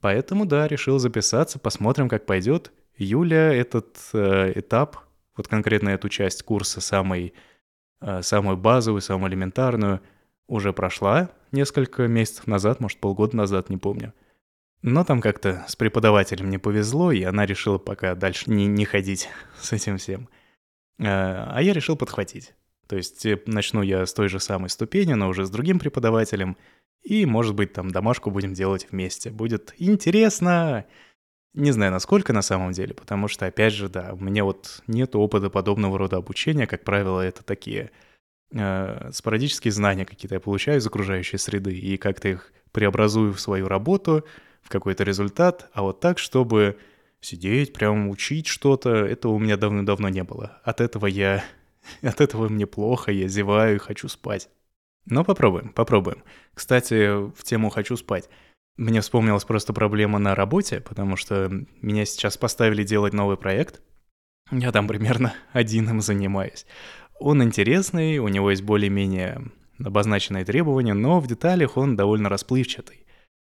Поэтому, 0.00 0.46
да, 0.46 0.68
решил 0.68 1.00
записаться, 1.00 1.58
посмотрим, 1.58 2.08
как 2.08 2.26
пойдет. 2.26 2.70
Юля 2.96 3.52
этот 3.52 3.98
э, 4.12 4.52
этап, 4.54 4.98
вот 5.36 5.48
конкретно 5.48 5.88
эту 5.88 6.08
часть 6.08 6.44
курса, 6.44 6.80
самый, 6.80 7.34
э, 8.00 8.22
самую 8.22 8.56
базовую, 8.56 9.00
самую 9.00 9.30
элементарную— 9.30 10.00
уже 10.48 10.72
прошла 10.72 11.30
несколько 11.52 12.08
месяцев 12.08 12.46
назад, 12.46 12.80
может, 12.80 12.98
полгода 12.98 13.36
назад, 13.36 13.70
не 13.70 13.76
помню. 13.76 14.12
Но 14.82 15.04
там 15.04 15.20
как-то 15.20 15.64
с 15.68 15.76
преподавателем 15.76 16.50
не 16.50 16.58
повезло, 16.58 17.12
и 17.12 17.22
она 17.22 17.46
решила 17.46 17.78
пока 17.78 18.14
дальше 18.14 18.50
не, 18.50 18.66
не 18.66 18.84
ходить 18.84 19.28
с 19.60 19.72
этим 19.72 19.98
всем. 19.98 20.28
А 21.00 21.52
а 21.54 21.62
я 21.62 21.72
решил 21.72 21.96
подхватить. 21.96 22.54
То 22.88 22.96
есть 22.96 23.24
э, 23.26 23.40
начну 23.46 23.82
я 23.82 24.06
с 24.06 24.14
той 24.14 24.28
же 24.28 24.40
самой 24.40 24.70
ступени, 24.70 25.12
но 25.12 25.28
уже 25.28 25.44
с 25.44 25.50
другим 25.50 25.78
преподавателем. 25.78 26.56
И, 27.02 27.26
может 27.26 27.54
быть, 27.54 27.72
там 27.72 27.90
домашку 27.90 28.30
будем 28.30 28.54
делать 28.54 28.88
вместе. 28.90 29.30
Будет 29.30 29.74
интересно. 29.78 30.86
Не 31.54 31.70
знаю, 31.70 31.92
насколько 31.92 32.32
на 32.32 32.42
самом 32.42 32.72
деле, 32.72 32.94
потому 32.94 33.28
что, 33.28 33.46
опять 33.46 33.72
же, 33.72 33.88
да, 33.88 34.10
у 34.12 34.18
меня 34.18 34.44
вот 34.44 34.82
нет 34.86 35.14
опыта 35.16 35.50
подобного 35.50 35.98
рода 35.98 36.16
обучения. 36.16 36.66
Как 36.66 36.84
правило, 36.84 37.20
это 37.20 37.44
такие 37.44 37.90
э, 38.52 39.10
спорадические 39.12 39.72
знания 39.72 40.04
какие-то 40.04 40.36
я 40.36 40.40
получаю 40.40 40.78
из 40.78 40.86
окружающей 40.86 41.38
среды 41.38 41.74
и 41.76 41.96
как-то 41.96 42.28
их 42.28 42.52
преобразую 42.72 43.32
в 43.32 43.40
свою 43.40 43.68
работу, 43.68 44.24
в 44.62 44.68
какой-то 44.68 45.04
результат. 45.04 45.70
А 45.72 45.82
вот 45.82 46.00
так, 46.00 46.18
чтобы 46.18 46.78
сидеть, 47.20 47.72
прям 47.72 48.08
учить 48.08 48.46
что-то, 48.46 48.90
этого 48.90 49.32
у 49.32 49.38
меня 49.38 49.56
давно-давно 49.56 50.08
не 50.08 50.22
было. 50.22 50.60
От 50.64 50.80
этого 50.80 51.06
я... 51.06 51.44
От 52.02 52.20
этого 52.20 52.48
мне 52.48 52.66
плохо, 52.66 53.12
я 53.12 53.28
зеваю 53.28 53.76
и 53.76 53.78
хочу 53.78 54.08
спать. 54.08 54.48
Но 55.06 55.24
попробуем, 55.24 55.70
попробуем. 55.70 56.22
Кстати, 56.54 57.30
в 57.34 57.42
тему 57.42 57.70
«хочу 57.70 57.96
спать». 57.96 58.28
Мне 58.76 59.00
вспомнилась 59.00 59.44
просто 59.44 59.72
проблема 59.72 60.18
на 60.20 60.36
работе, 60.36 60.80
потому 60.80 61.16
что 61.16 61.50
меня 61.82 62.04
сейчас 62.04 62.36
поставили 62.36 62.84
делать 62.84 63.12
новый 63.12 63.36
проект. 63.36 63.80
Я 64.52 64.70
там 64.70 64.86
примерно 64.86 65.34
один 65.52 65.88
им 65.90 66.00
занимаюсь. 66.00 66.66
Он 67.20 67.42
интересный, 67.42 68.18
у 68.18 68.28
него 68.28 68.50
есть 68.50 68.62
более-менее 68.62 69.50
обозначенные 69.84 70.44
требования, 70.44 70.94
но 70.94 71.20
в 71.20 71.26
деталях 71.26 71.76
он 71.76 71.96
довольно 71.96 72.28
расплывчатый. 72.28 73.06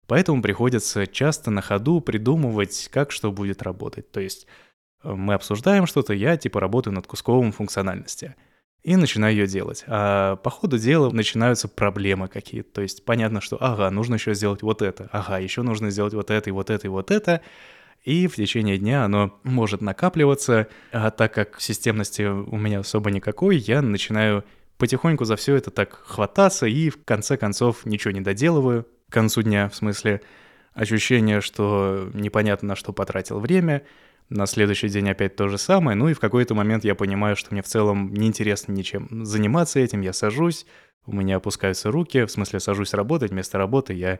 Поэтому 0.06 0.42
приходится 0.42 1.06
часто 1.06 1.50
на 1.50 1.62
ходу 1.62 2.00
придумывать, 2.00 2.88
как 2.92 3.12
что 3.12 3.32
будет 3.32 3.62
работать. 3.62 4.10
То 4.10 4.20
есть 4.20 4.46
э, 5.02 5.12
мы 5.12 5.34
обсуждаем 5.34 5.86
что-то, 5.86 6.12
я 6.12 6.36
типа 6.36 6.60
работаю 6.60 6.94
над 6.94 7.06
кусковым 7.06 7.52
функциональности 7.52 8.34
и 8.82 8.96
начинаю 8.96 9.34
ее 9.34 9.46
делать. 9.46 9.84
А 9.86 10.36
по 10.36 10.50
ходу 10.50 10.76
дела 10.76 11.10
начинаются 11.10 11.68
проблемы 11.68 12.28
какие-то. 12.28 12.72
То 12.72 12.82
есть 12.82 13.04
понятно, 13.04 13.40
что 13.40 13.56
ага, 13.60 13.90
нужно 13.90 14.14
еще 14.14 14.34
сделать 14.34 14.62
вот 14.62 14.82
это, 14.82 15.08
ага, 15.12 15.38
еще 15.38 15.62
нужно 15.62 15.90
сделать 15.90 16.14
вот 16.14 16.30
это 16.30 16.50
и 16.50 16.52
вот 16.52 16.70
это 16.70 16.86
и 16.86 16.90
вот 16.90 17.10
это. 17.10 17.40
И 18.04 18.26
в 18.26 18.34
течение 18.34 18.78
дня 18.78 19.04
оно 19.04 19.38
может 19.44 19.80
накапливаться, 19.80 20.68
а 20.90 21.10
так 21.10 21.34
как 21.34 21.60
системности 21.60 22.22
у 22.22 22.56
меня 22.56 22.80
особо 22.80 23.10
никакой, 23.10 23.58
я 23.58 23.80
начинаю 23.80 24.44
потихоньку 24.76 25.24
за 25.24 25.36
все 25.36 25.54
это 25.54 25.70
так 25.70 26.02
хвататься 26.04 26.66
и 26.66 26.90
в 26.90 27.04
конце 27.04 27.36
концов 27.36 27.86
ничего 27.86 28.12
не 28.12 28.20
доделываю, 28.20 28.86
к 29.08 29.12
концу 29.12 29.42
дня, 29.42 29.68
в 29.68 29.76
смысле, 29.76 30.20
ощущение, 30.74 31.40
что 31.40 32.10
непонятно 32.14 32.68
на 32.68 32.76
что 32.76 32.92
потратил 32.92 33.38
время, 33.38 33.82
на 34.28 34.46
следующий 34.46 34.88
день 34.88 35.08
опять 35.10 35.36
то 35.36 35.48
же 35.48 35.58
самое, 35.58 35.96
ну 35.96 36.08
и 36.08 36.14
в 36.14 36.20
какой-то 36.20 36.54
момент 36.54 36.84
я 36.84 36.94
понимаю, 36.94 37.36
что 37.36 37.52
мне 37.52 37.62
в 37.62 37.66
целом 37.66 38.12
неинтересно 38.12 38.72
ничем 38.72 39.24
заниматься 39.24 39.78
этим, 39.78 40.00
я 40.00 40.12
сажусь, 40.12 40.66
у 41.06 41.12
меня 41.12 41.36
опускаются 41.36 41.90
руки, 41.90 42.24
в 42.24 42.30
смысле 42.30 42.58
сажусь 42.58 42.94
работать, 42.94 43.30
вместо 43.30 43.58
работы 43.58 43.92
я 43.92 44.18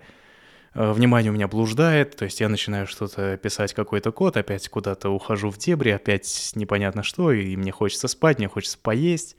внимание 0.75 1.31
у 1.31 1.35
меня 1.35 1.49
блуждает, 1.49 2.17
то 2.17 2.25
есть 2.25 2.41
я 2.41 2.49
начинаю 2.49 2.87
что-то 2.87 3.37
писать, 3.37 3.75
какой-то 3.75 4.13
код, 4.13 4.37
опять 4.37 4.69
куда-то 4.69 5.11
ухожу 5.11 5.51
в 5.51 5.59
дебри, 5.59 5.91
опять 5.91 6.53
непонятно 6.55 7.03
что, 7.03 7.33
и 7.33 7.57
мне 7.57 7.73
хочется 7.73 8.09
спать, 8.09 8.39
мне 8.39 8.49
хочется 8.49 8.79
поесть, 8.79 9.37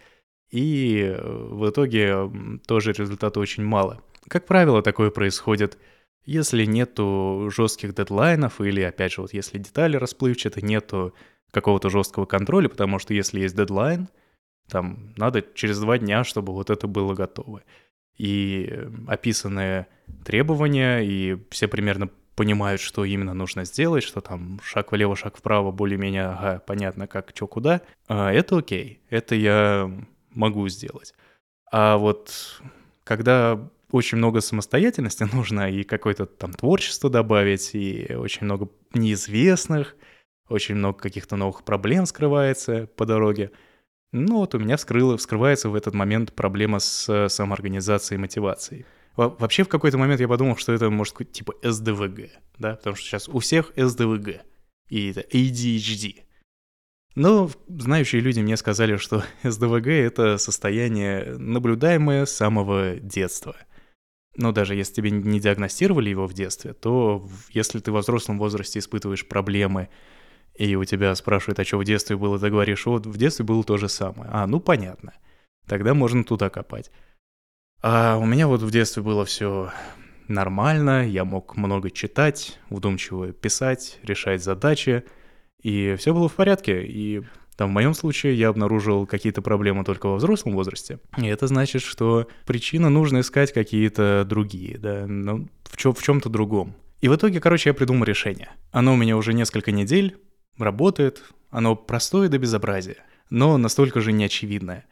и 0.51 1.01
э, 1.01 1.21
в 1.21 1.69
итоге 1.69 2.29
тоже 2.67 2.93
результата 2.93 3.39
очень 3.39 3.63
мало. 3.63 4.01
Как 4.27 4.45
правило, 4.45 4.81
такое 4.81 5.09
происходит, 5.09 5.77
если 6.25 6.65
нету 6.65 7.49
жестких 7.53 7.95
дедлайнов 7.95 8.61
или, 8.61 8.81
опять 8.81 9.13
же, 9.13 9.21
вот 9.21 9.33
если 9.33 9.57
детали 9.57 9.97
расплывчаты, 9.97 10.61
нету 10.61 11.13
какого-то 11.51 11.89
жесткого 11.89 12.25
контроля, 12.25 12.69
потому 12.69 12.99
что 12.99 13.13
если 13.13 13.41
есть 13.41 13.55
дедлайн, 13.55 14.07
там 14.69 15.13
надо 15.17 15.43
через 15.53 15.79
два 15.79 15.97
дня, 15.97 16.23
чтобы 16.23 16.53
вот 16.53 16.69
это 16.69 16.87
было 16.87 17.13
готово. 17.13 17.63
И 18.17 18.87
описанные 19.07 19.87
требования, 20.23 20.99
и 20.99 21.37
все 21.49 21.67
примерно 21.67 22.09
понимают, 22.35 22.81
что 22.81 23.05
именно 23.05 23.33
нужно 23.33 23.65
сделать, 23.65 24.03
что 24.03 24.21
там 24.21 24.59
шаг 24.63 24.91
влево, 24.91 25.15
шаг 25.15 25.37
вправо, 25.37 25.71
более-менее, 25.71 26.25
ага, 26.25 26.63
понятно, 26.65 27.07
как, 27.07 27.31
что, 27.33 27.47
куда, 27.47 27.81
а, 28.07 28.31
это 28.31 28.57
окей, 28.57 29.01
это 29.09 29.35
я 29.35 29.91
могу 30.31 30.67
сделать. 30.67 31.13
А 31.71 31.97
вот 31.97 32.61
когда 33.03 33.59
очень 33.91 34.17
много 34.17 34.41
самостоятельности 34.41 35.27
нужно, 35.33 35.69
и 35.69 35.83
какое-то 35.83 36.25
там 36.25 36.53
творчество 36.53 37.09
добавить, 37.09 37.71
и 37.73 38.13
очень 38.15 38.45
много 38.45 38.69
неизвестных, 38.93 39.95
очень 40.49 40.75
много 40.75 40.99
каких-то 40.99 41.35
новых 41.35 41.63
проблем 41.63 42.05
скрывается 42.05 42.87
по 42.95 43.05
дороге. 43.05 43.51
Ну 44.13 44.37
вот 44.37 44.53
у 44.53 44.59
меня 44.59 44.77
вскрыло, 44.77 45.17
вскрывается 45.17 45.69
в 45.69 45.75
этот 45.75 45.95
момент 45.95 46.33
проблема 46.33 46.79
с 46.79 47.27
самоорганизацией 47.29 48.17
и 48.17 48.21
мотивацией. 48.21 48.85
Во 49.17 49.29
вообще 49.29 49.63
в 49.63 49.69
какой-то 49.69 49.97
момент 49.97 50.21
я 50.21 50.27
подумал, 50.27 50.55
что 50.55 50.71
это 50.71 50.89
может 50.89 51.17
быть 51.17 51.31
типа 51.31 51.55
СДВГ, 51.63 52.29
да, 52.59 52.75
потому 52.75 52.95
что 52.95 53.05
сейчас 53.05 53.27
у 53.27 53.39
всех 53.39 53.73
СДВГ, 53.75 54.41
и 54.89 55.09
это 55.09 55.21
ADHD. 55.21 56.21
Но 57.15 57.49
знающие 57.67 58.21
люди 58.21 58.39
мне 58.39 58.55
сказали, 58.55 58.97
что 58.97 59.23
СДВГ— 59.43 59.87
это 59.87 60.37
состояние, 60.37 61.35
наблюдаемое 61.37 62.25
с 62.25 62.31
самого 62.31 62.95
детства— 62.95 63.55
но 64.35 64.51
даже 64.51 64.75
если 64.75 64.95
тебе 64.95 65.11
не 65.11 65.39
диагностировали 65.39 66.09
его 66.09 66.25
в 66.25 66.33
детстве, 66.33 66.73
то 66.73 67.27
если 67.51 67.79
ты 67.79 67.91
во 67.91 67.99
взрослом 67.99 68.39
возрасте 68.39 68.79
испытываешь 68.79 69.27
проблемы, 69.27 69.89
и 70.55 70.75
у 70.75 70.83
тебя 70.85 71.13
спрашивают, 71.15 71.59
а 71.59 71.65
что 71.65 71.77
в 71.77 71.83
детстве 71.83 72.15
было, 72.15 72.39
ты 72.39 72.49
говоришь, 72.49 72.85
вот 72.85 73.05
в 73.05 73.17
детстве 73.17 73.45
было 73.45 73.63
то 73.63 73.77
же 73.77 73.89
самое. 73.89 74.29
А, 74.31 74.45
ну 74.47 74.59
понятно. 74.59 75.13
Тогда 75.67 75.93
можно 75.93 76.23
туда 76.23 76.49
копать. 76.49 76.91
А 77.81 78.17
у 78.17 78.25
меня 78.25 78.47
вот 78.47 78.61
в 78.61 78.71
детстве 78.71 79.01
было 79.01 79.25
все 79.25 79.71
нормально, 80.27 81.07
я 81.07 81.25
мог 81.25 81.57
много 81.57 81.91
читать, 81.91 82.59
вдумчиво 82.69 83.31
писать, 83.33 83.99
решать 84.03 84.43
задачи, 84.43 85.03
и 85.61 85.95
все 85.97 86.13
было 86.13 86.29
в 86.29 86.33
порядке. 86.33 86.85
И 86.85 87.23
там 87.57 87.69
в 87.69 87.73
моем 87.73 87.93
случае 87.93 88.35
я 88.35 88.49
обнаружил 88.49 89.05
какие-то 89.05 89.41
проблемы 89.41 89.83
только 89.83 90.07
во 90.07 90.15
взрослом 90.15 90.53
возрасте. 90.53 90.99
И 91.17 91.25
это 91.25 91.47
значит, 91.47 91.81
что 91.81 92.27
причина 92.45 92.89
нужно 92.89 93.21
искать 93.21 93.53
какие-то 93.53 94.25
другие, 94.27 94.77
да, 94.77 95.05
ну, 95.07 95.47
в, 95.63 95.77
чё, 95.77 95.93
в 95.93 96.01
чем-то 96.01 96.29
другом. 96.29 96.75
И 97.01 97.09
в 97.09 97.15
итоге, 97.15 97.41
короче, 97.41 97.71
я 97.71 97.73
придумал 97.73 98.05
решение. 98.05 98.51
Оно 98.71 98.93
у 98.93 98.95
меня 98.95 99.17
уже 99.17 99.33
несколько 99.33 99.71
недель 99.71 100.17
работает, 100.57 101.23
оно 101.49 101.75
простое 101.75 102.29
до 102.29 102.37
безобразия, 102.37 102.97
но 103.29 103.57
настолько 103.57 104.01
же 104.01 104.11
неочевидное. 104.11 104.85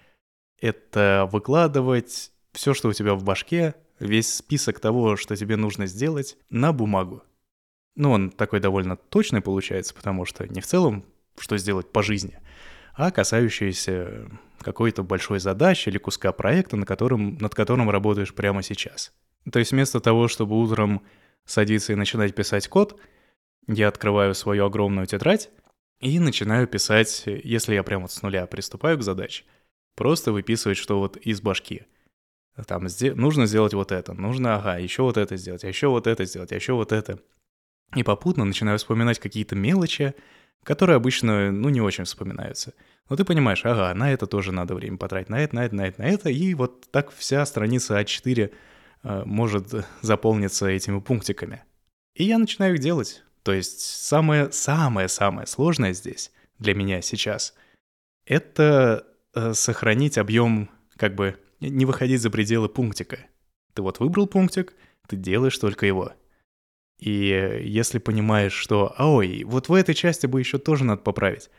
Это 0.59 1.27
выкладывать 1.31 2.31
все, 2.53 2.73
что 2.73 2.89
у 2.89 2.93
тебя 2.93 3.15
в 3.15 3.23
башке, 3.23 3.75
весь 3.99 4.33
список 4.33 4.79
того, 4.79 5.15
что 5.15 5.35
тебе 5.35 5.57
нужно 5.57 5.85
сделать, 5.85 6.37
на 6.49 6.73
бумагу. 6.73 7.23
Ну, 7.95 8.11
он 8.11 8.29
такой 8.29 8.59
довольно 8.59 8.95
точный 8.95 9.41
получается, 9.41 9.93
потому 9.93 10.25
что 10.25 10.47
не 10.47 10.61
в 10.61 10.65
целом, 10.65 11.03
что 11.37 11.57
сделать 11.57 11.91
по 11.91 12.01
жизни– 12.03 12.39
а 12.93 13.11
касающиеся 13.11 14.27
какой-то 14.59 15.03
большой 15.03 15.39
задачи 15.39 15.89
или 15.89 15.97
куска 15.97 16.31
проекта, 16.31 16.77
на 16.77 16.85
котором, 16.85 17.37
над 17.37 17.55
которым 17.55 17.89
работаешь 17.89 18.33
прямо 18.33 18.61
сейчас. 18.61 19.13
То 19.51 19.59
есть 19.59 19.71
вместо 19.71 19.99
того, 19.99 20.27
чтобы 20.27 20.59
утром 20.59 21.01
садиться 21.45 21.93
и 21.93 21.95
начинать 21.95 22.35
писать 22.35 22.67
код, 22.67 22.99
я 23.67 23.87
открываю 23.87 24.33
свою 24.35 24.65
огромную 24.65 25.07
тетрадь 25.07 25.49
и 25.99 26.19
начинаю 26.19 26.67
писать, 26.67 27.23
если 27.25 27.75
я 27.75 27.83
прямо 27.83 28.03
вот 28.03 28.11
с 28.11 28.21
нуля 28.21 28.45
приступаю 28.47 28.97
к 28.97 29.03
задаче, 29.03 29.43
просто 29.95 30.31
выписывать, 30.31 30.77
что 30.77 30.99
вот 30.99 31.17
из 31.17 31.41
башки. 31.41 31.83
Там 32.67 32.87
нужно 33.15 33.45
сделать 33.45 33.73
вот 33.73 33.91
это, 33.91 34.13
нужно, 34.13 34.55
ага, 34.55 34.77
еще 34.77 35.03
вот 35.03 35.17
это 35.17 35.37
сделать, 35.37 35.63
еще 35.63 35.87
вот 35.87 36.05
это 36.05 36.25
сделать, 36.25 36.51
еще 36.51 36.73
вот 36.73 36.91
это. 36.91 37.19
И 37.95 38.03
попутно 38.03 38.45
начинаю 38.45 38.77
вспоминать 38.77 39.19
какие-то 39.19 39.55
мелочи, 39.55 40.13
которые 40.63 40.97
обычно, 40.97 41.51
ну, 41.51 41.69
не 41.69 41.81
очень 41.81 42.03
вспоминаются. 42.03 42.73
Но 43.09 43.15
ты 43.15 43.25
понимаешь, 43.25 43.65
ага, 43.65 43.93
на 43.93 44.11
это 44.11 44.27
тоже 44.27 44.51
надо 44.51 44.75
время 44.75 44.97
потратить, 44.97 45.29
на 45.29 45.41
это, 45.41 45.55
на 45.55 45.65
это, 45.65 45.75
на 45.75 45.87
это, 45.87 46.01
на 46.01 46.05
это, 46.05 46.29
и 46.29 46.53
вот 46.53 46.89
так 46.91 47.11
вся 47.11 47.45
страница 47.45 47.99
А4 47.99 48.51
э, 49.03 49.23
может 49.25 49.73
заполниться 50.01 50.67
этими 50.67 50.99
пунктиками. 50.99 51.63
И 52.15 52.25
я 52.25 52.37
начинаю 52.37 52.75
их 52.75 52.79
делать. 52.79 53.23
То 53.43 53.53
есть 53.53 53.81
самое-самое-самое 53.81 55.47
сложное 55.47 55.93
здесь 55.93 56.31
для 56.59 56.75
меня 56.75 57.01
сейчас— 57.01 57.53
это 58.25 59.05
э, 59.33 59.53
сохранить 59.53 60.17
объем, 60.17 60.69
как 60.97 61.15
бы 61.15 61.37
не 61.59 61.85
выходить 61.85 62.21
за 62.21 62.29
пределы 62.29 62.69
пунктика. 62.69 63.19
Ты 63.73 63.81
вот 63.81 63.99
выбрал 63.99 64.27
пунктик, 64.27 64.73
ты 65.07 65.15
делаешь 65.15 65.57
только 65.57 65.85
его— 65.85 66.13
и 67.01 67.61
если 67.63 67.97
понимаешь, 67.97 68.53
что, 68.53 68.95
ой, 68.97 69.43
вот 69.43 69.69
в 69.69 69.73
этой 69.73 69.95
части 69.95 70.27
бы 70.27 70.39
еще 70.39 70.59
тоже 70.59 70.83
надо 70.83 71.01
поправить. 71.01 71.49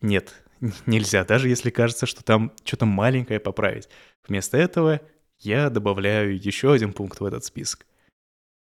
Нет, 0.00 0.34
нельзя, 0.86 1.24
даже 1.24 1.48
если 1.48 1.70
кажется, 1.70 2.04
что 2.04 2.24
там 2.24 2.52
что-то 2.64 2.84
маленькое 2.84 3.38
поправить. 3.38 3.88
Вместо 4.26 4.58
этого 4.58 5.00
я 5.38 5.70
добавляю 5.70 6.36
еще 6.36 6.72
один 6.72 6.92
пункт 6.92 7.20
в 7.20 7.24
этот 7.24 7.44
список. 7.44 7.86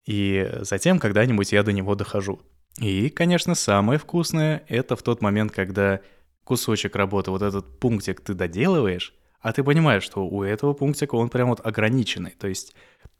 И 0.05 0.49
затем 0.61 0.99
когда-нибудь 0.99 1.51
я 1.51 1.63
до 1.63 1.71
него 1.71 1.95
дохожу. 1.95 2.41
И, 2.79 3.09
конечно, 3.09 3.55
самое 3.55 3.99
вкусное— 3.99 4.63
это 4.67 4.95
в 4.95 5.03
тот 5.03 5.21
момент, 5.21 5.51
когда 5.51 6.01
кусочек 6.43 6.95
работы, 6.95 7.31
вот 7.31 7.41
этот 7.41 7.79
пунктик 7.79 8.21
ты 8.21 8.33
доделываешь, 8.33 9.13
а 9.39 9.53
ты 9.53 9.63
понимаешь, 9.63 10.03
что 10.03 10.25
у 10.25 10.43
этого 10.43 10.73
пунктика 10.73 11.15
он 11.15 11.29
прям 11.29 11.49
вот 11.49 11.65
ограниченный. 11.65 12.31
То 12.31 12.47
есть 12.47 12.75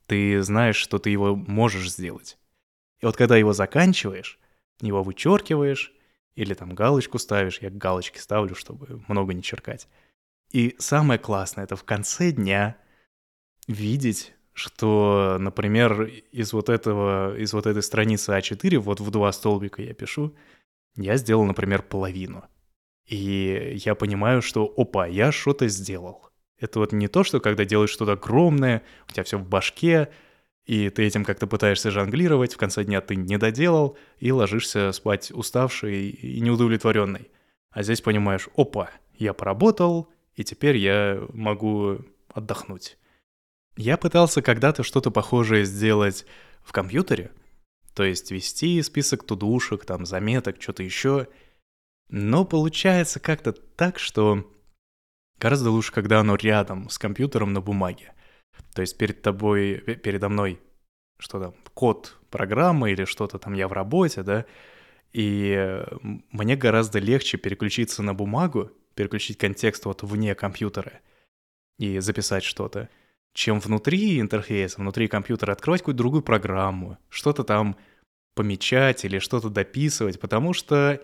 ты 0.07 0.41
знаешь, 0.41 0.75
что 0.75 0.97
ты 0.97 1.09
его 1.09 1.35
можешь 1.35 1.91
сделать. 1.91 2.37
И 3.01 3.05
вот 3.05 3.15
когда 3.15 3.37
его 3.37 3.53
заканчиваешь, 3.53 4.39
его 4.81 5.03
вычеркиваешь, 5.03 5.93
или 6.35 6.53
там 6.53 6.73
галочку 6.73 7.19
ставишь, 7.19 7.59
я 7.61 7.69
галочки 7.69 8.17
ставлю, 8.17 8.55
чтобы 8.55 9.03
много 9.07 9.33
не 9.33 9.43
черкать. 9.43 9.87
И 10.51 10.75
самое 10.79 11.19
классное, 11.19 11.63
это 11.63 11.75
в 11.75 11.83
конце 11.83 12.31
дня 12.31 12.77
видеть, 13.67 14.33
что, 14.53 15.37
например, 15.39 16.03
из 16.31 16.53
вот 16.53 16.69
этого, 16.69 17.35
из 17.37 17.53
вот 17.53 17.65
этой 17.65 17.81
страницы 17.81 18.31
А4, 18.31 18.77
вот 18.77 18.99
в 18.99 19.09
два 19.11 19.31
столбика 19.31 19.81
я 19.81 19.93
пишу, 19.93 20.35
я 20.95 21.17
сделал, 21.17 21.43
например, 21.43 21.81
половину. 21.81 22.43
И 23.07 23.73
я 23.83 23.95
понимаю, 23.95 24.41
что, 24.41 24.71
опа, 24.77 25.07
я 25.07 25.31
что-то 25.31 25.67
сделал. 25.67 26.29
Это 26.59 26.79
вот 26.79 26.93
не 26.93 27.07
то, 27.07 27.23
что 27.23 27.39
когда 27.39 27.65
делаешь 27.65 27.89
что-то 27.89 28.13
огромное, 28.13 28.83
у 29.09 29.11
тебя 29.11 29.23
все 29.23 29.37
в 29.37 29.47
башке, 29.47 30.09
и 30.65 30.89
ты 30.89 31.03
этим 31.03 31.25
как-то 31.25 31.45
пытаешься 31.45 31.91
жонглировать, 31.91 32.53
в 32.53 32.57
конце 32.57 32.85
дня 32.85 33.01
ты 33.01 33.15
не 33.15 33.37
доделал, 33.37 33.97
и 34.19 34.31
ложишься 34.31 34.91
спать 34.93 35.31
уставший 35.31 36.09
и 36.09 36.39
неудовлетворенный. 36.39 37.29
А 37.71 37.83
здесь 37.83 38.01
понимаешь, 38.01 38.47
опа, 38.55 38.89
я 39.17 39.33
поработал, 39.33 40.09
и 40.35 40.43
теперь 40.43 40.77
я 40.77 41.21
могу 41.33 41.99
отдохнуть. 42.29 42.97
Я 43.75 43.97
пытался 43.97 44.41
когда-то 44.41 44.83
что-то 44.83 45.11
похожее 45.11 45.65
сделать 45.65 46.25
в 46.61 46.71
компьютере, 46.71 47.31
то 47.93 48.03
есть 48.03 48.31
вести 48.31 48.81
список 48.81 49.23
тудушек, 49.23 49.85
там, 49.85 50.05
заметок, 50.05 50.61
что-то 50.61 50.83
еще. 50.83 51.27
Но 52.09 52.45
получается 52.45 53.19
как-то 53.19 53.53
так, 53.53 53.97
что 53.99 54.49
гораздо 55.39 55.71
лучше, 55.71 55.91
когда 55.91 56.19
оно 56.19 56.35
рядом 56.35 56.89
с 56.89 56.97
компьютером 56.97 57.53
на 57.53 57.61
бумаге. 57.61 58.13
То 58.73 58.81
есть 58.81 58.97
перед 58.97 59.21
тобой, 59.21 59.77
передо 59.77 60.29
мной, 60.29 60.59
что 61.17 61.39
там, 61.39 61.55
код 61.73 62.17
программы 62.29 62.91
или 62.91 63.05
что-то 63.05 63.39
там 63.39 63.53
я 63.53 63.67
в 63.67 63.73
работе, 63.73 64.23
да, 64.23 64.45
и 65.11 65.83
мне 66.31 66.55
гораздо 66.55 66.99
легче 66.99 67.37
переключиться 67.37 68.01
на 68.01 68.13
бумагу, 68.13 68.71
переключить 68.95 69.37
контекст 69.37 69.85
вот 69.85 70.03
вне 70.03 70.33
компьютера 70.33 71.01
и 71.77 71.99
записать 71.99 72.43
что-то, 72.43 72.89
чем 73.33 73.59
внутри 73.59 74.19
интерфейса, 74.19 74.79
внутри 74.79 75.07
компьютера 75.07 75.51
открывать 75.53 75.81
какую-то 75.81 75.97
другую 75.97 76.23
программу, 76.23 76.97
что-то 77.09 77.43
там 77.43 77.75
помечать 78.35 79.05
или 79.05 79.19
что-то 79.19 79.49
дописывать, 79.49 80.19
потому 80.19 80.53
что, 80.53 81.01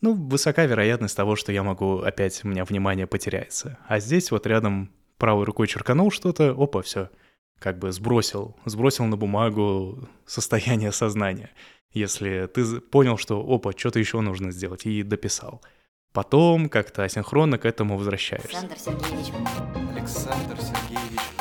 ну, 0.00 0.14
высока 0.14 0.64
вероятность 0.64 1.16
того, 1.16 1.36
что 1.36 1.52
я 1.52 1.62
могу 1.62 2.00
опять, 2.00 2.44
у 2.44 2.48
меня 2.48 2.64
внимание 2.64 3.06
потеряется. 3.06 3.78
А 3.86 4.00
здесь 4.00 4.30
вот 4.30 4.46
рядом 4.46 4.90
правой 5.18 5.44
рукой 5.44 5.66
черканул 5.66 6.10
что-то, 6.10 6.50
опа, 6.56 6.82
все, 6.82 7.10
как 7.58 7.78
бы 7.78 7.92
сбросил, 7.92 8.56
сбросил 8.64 9.04
на 9.04 9.16
бумагу 9.16 10.08
состояние 10.26 10.92
сознания. 10.92 11.50
Если 11.92 12.46
ты 12.52 12.80
понял, 12.80 13.16
что, 13.16 13.40
опа, 13.40 13.72
что-то 13.76 13.98
еще 13.98 14.20
нужно 14.20 14.52
сделать, 14.52 14.86
и 14.86 15.02
дописал. 15.02 15.62
Потом 16.12 16.68
как-то 16.68 17.04
асинхронно 17.04 17.58
к 17.58 17.66
этому 17.66 17.98
возвращаешься. 17.98 18.58
Александр 18.58 18.76
Сергеевич. 18.78 19.32
Александр 19.94 20.56
Сергеевич. 20.60 21.37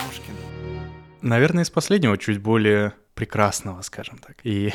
Наверное, 1.27 1.65
из 1.65 1.69
последнего, 1.69 2.17
чуть 2.17 2.39
более 2.39 2.93
прекрасного, 3.13 3.81
скажем 3.81 4.17
так. 4.17 4.37
И 4.43 4.71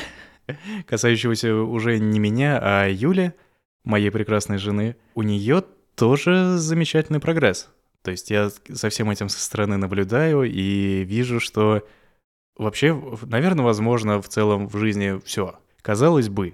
касающегося 0.87 1.55
уже 1.55 1.97
не 1.97 2.19
меня, 2.19 2.59
а 2.61 2.87
Юли, 2.87 3.33
моей 3.83 4.11
прекрасной 4.11 4.59
жены, 4.59 4.95
у 5.15 5.23
нее 5.23 5.63
тоже 5.95 6.57
замечательный 6.59 7.19
прогресс. 7.19 7.69
То 8.03 8.11
есть 8.11 8.29
я 8.29 8.51
за 8.67 8.89
всем 8.89 9.09
этим 9.09 9.29
со 9.29 9.39
стороны 9.39 9.77
наблюдаю 9.77 10.43
и 10.43 11.03
вижу, 11.03 11.39
что 11.39 11.87
вообще, 12.55 13.01
наверное, 13.23 13.65
возможно, 13.65 14.21
в 14.21 14.29
целом 14.29 14.67
в 14.67 14.77
жизни 14.77 15.19
все. 15.25 15.57
Казалось 15.81 16.29
бы, 16.29 16.53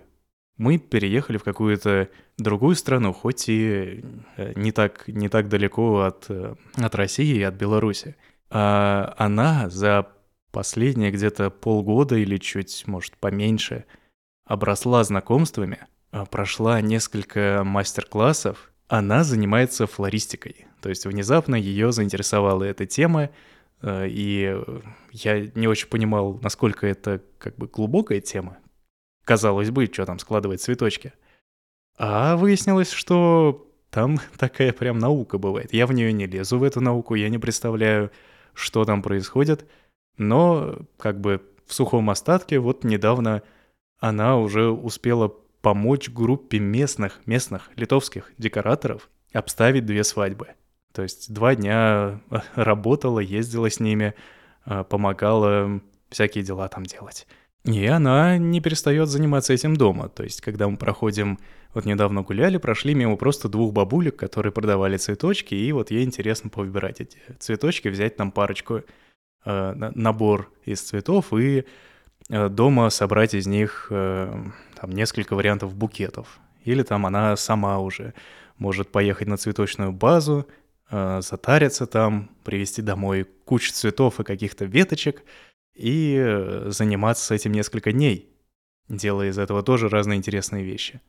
мы 0.56 0.78
переехали 0.78 1.38
в 1.38 1.44
какую-то 1.44 2.08
другую 2.38 2.78
страну, 2.78 3.12
хоть 3.12 3.50
и 3.50 4.06
э, 4.38 4.54
не 4.56 4.72
так, 4.72 5.10
не 5.10 5.28
так 5.28 5.50
далеко 5.50 6.04
от, 6.04 6.26
э, 6.30 6.56
от 6.76 6.96
России 6.96 7.36
и 7.36 7.44
от 7.44 7.56
Беларуси. 7.56 8.16
А 8.50 9.14
она 9.18 9.70
за 9.70 10.08
последние 10.52 11.12
где-то 11.12 11.50
полгода 11.50 12.16
или 12.16 12.38
чуть, 12.38 12.84
может, 12.88 13.18
поменьше 13.18 13.86
обросла 14.46 15.04
знакомствами, 15.04 15.80
а 16.12 16.26
прошла 16.26 16.82
несколько 16.82 17.62
мастер-классов. 17.64 18.72
Она 18.88 19.24
занимается 19.24 19.86
флористикой. 19.86 20.66
То 20.82 20.90
есть 20.90 21.06
внезапно 21.06 21.56
ее 21.56 21.92
заинтересовала 21.92 22.64
эта 22.64 22.88
тема, 22.88 23.30
э, 23.82 24.08
и 24.08 24.58
я 25.12 25.48
не 25.54 25.68
очень 25.68 25.88
понимал, 25.88 26.40
насколько 26.42 26.88
это 26.88 27.22
как 27.38 27.56
бы 27.58 27.68
глубокая 27.68 28.22
тема, 28.22 28.58
Казалось 29.30 29.70
бы, 29.70 29.86
что 29.86 30.08
там 30.08 30.18
складывать 30.18 30.60
цветочки. 30.60 31.14
А 32.00 32.36
выяснилось, 32.36 32.92
что 32.92 33.72
там 33.92 34.18
такая 34.40 34.74
прям 34.74 34.98
наука 34.98 35.38
бывает. 35.38 35.72
Я 35.72 35.86
в 35.86 35.94
нее 35.94 36.12
не 36.12 36.26
лезу, 36.26 36.58
в 36.58 36.64
эту 36.64 36.82
науку, 36.82 37.14
я 37.14 37.30
не 37.30 37.38
представляю, 37.38 38.10
что 38.60 38.86
там 38.86 39.02
происходит. 39.02 39.68
Но 40.18 40.80
как 40.98 41.20
бы 41.20 41.42
в 41.66 41.74
сухом 41.74 42.10
остатке 42.10 42.60
вот 42.60 42.84
недавно 42.84 43.42
она 44.00 44.38
уже 44.38 44.70
успела 44.70 45.34
помочь 45.62 46.10
группе 46.10 46.60
местных, 46.60 47.22
местных 47.26 47.70
литовских 47.76 48.32
декораторов 48.38 49.10
обставить 49.34 49.86
две 49.86 50.04
свадьбы. 50.04 50.48
То 50.94 51.04
есть 51.04 51.32
два 51.34 51.56
дня 51.56 52.22
работала, 52.56 53.20
ездила 53.20 53.70
с 53.70 53.80
ними, 53.80 54.16
а, 54.66 54.84
помогала 54.84 55.82
всякие 56.10 56.44
дела 56.44 56.68
там 56.68 56.84
делать. 56.84 57.28
И 57.66 57.86
она 57.86 58.38
не 58.38 58.62
перестает 58.62 59.10
заниматься 59.10 59.54
этим 59.54 59.76
дома. 59.76 60.10
То 60.10 60.24
есть, 60.24 60.42
когда 60.42 60.68
мы 60.68 60.78
проходим, 60.78 61.40
вот 61.74 61.86
недавно 61.86 62.22
гуляли, 62.22 62.58
прошли 62.58 62.94
мимо 62.94 63.16
просто 63.16 63.50
двух 63.50 63.74
бабулек, 63.74 64.16
которые 64.16 64.52
продавали 64.52 64.98
цветочки, 64.98 65.56
и 65.56 65.72
вот 65.72 65.92
ей 65.92 66.04
интересно 66.04 66.50
повыбирать 66.50 67.02
эти 67.02 67.18
цветочки, 67.40 67.88
взять 67.88 68.16
там 68.16 68.32
парочку, 68.32 68.84
э, 69.46 69.92
набор 69.96 70.52
из 70.66 70.82
цветов 70.82 71.34
и 71.34 71.66
э, 72.30 72.50
дома 72.50 72.90
собрать 72.90 73.34
из 73.34 73.48
них 73.48 73.88
э, 73.92 74.44
там 74.80 74.92
несколько 74.92 75.36
вариантов 75.36 75.76
букетов. 75.76 76.40
Или 76.64 76.84
там 76.84 77.06
она 77.06 77.36
сама 77.38 77.80
уже 77.80 78.14
может 78.58 78.92
поехать 78.92 79.28
на 79.28 79.38
цветочную 79.38 79.92
базу, 79.92 80.48
э, 80.92 81.22
затариться 81.22 81.86
там, 81.86 82.30
привезти 82.44 82.82
домой 82.82 83.26
кучу 83.46 83.72
цветов 83.72 84.20
и 84.20 84.24
каких-то 84.24 84.66
веточек— 84.66 85.24
и 85.80 86.18
э, 86.20 86.66
заниматься 86.72 87.34
этим 87.34 87.54
несколько 87.54 87.94
дней, 87.94 88.30
делая 88.90 89.30
из 89.30 89.40
этого 89.40 89.64
тоже 89.64 89.88
разные 89.88 90.18
интересные 90.18 90.64
вещи. 90.64 91.00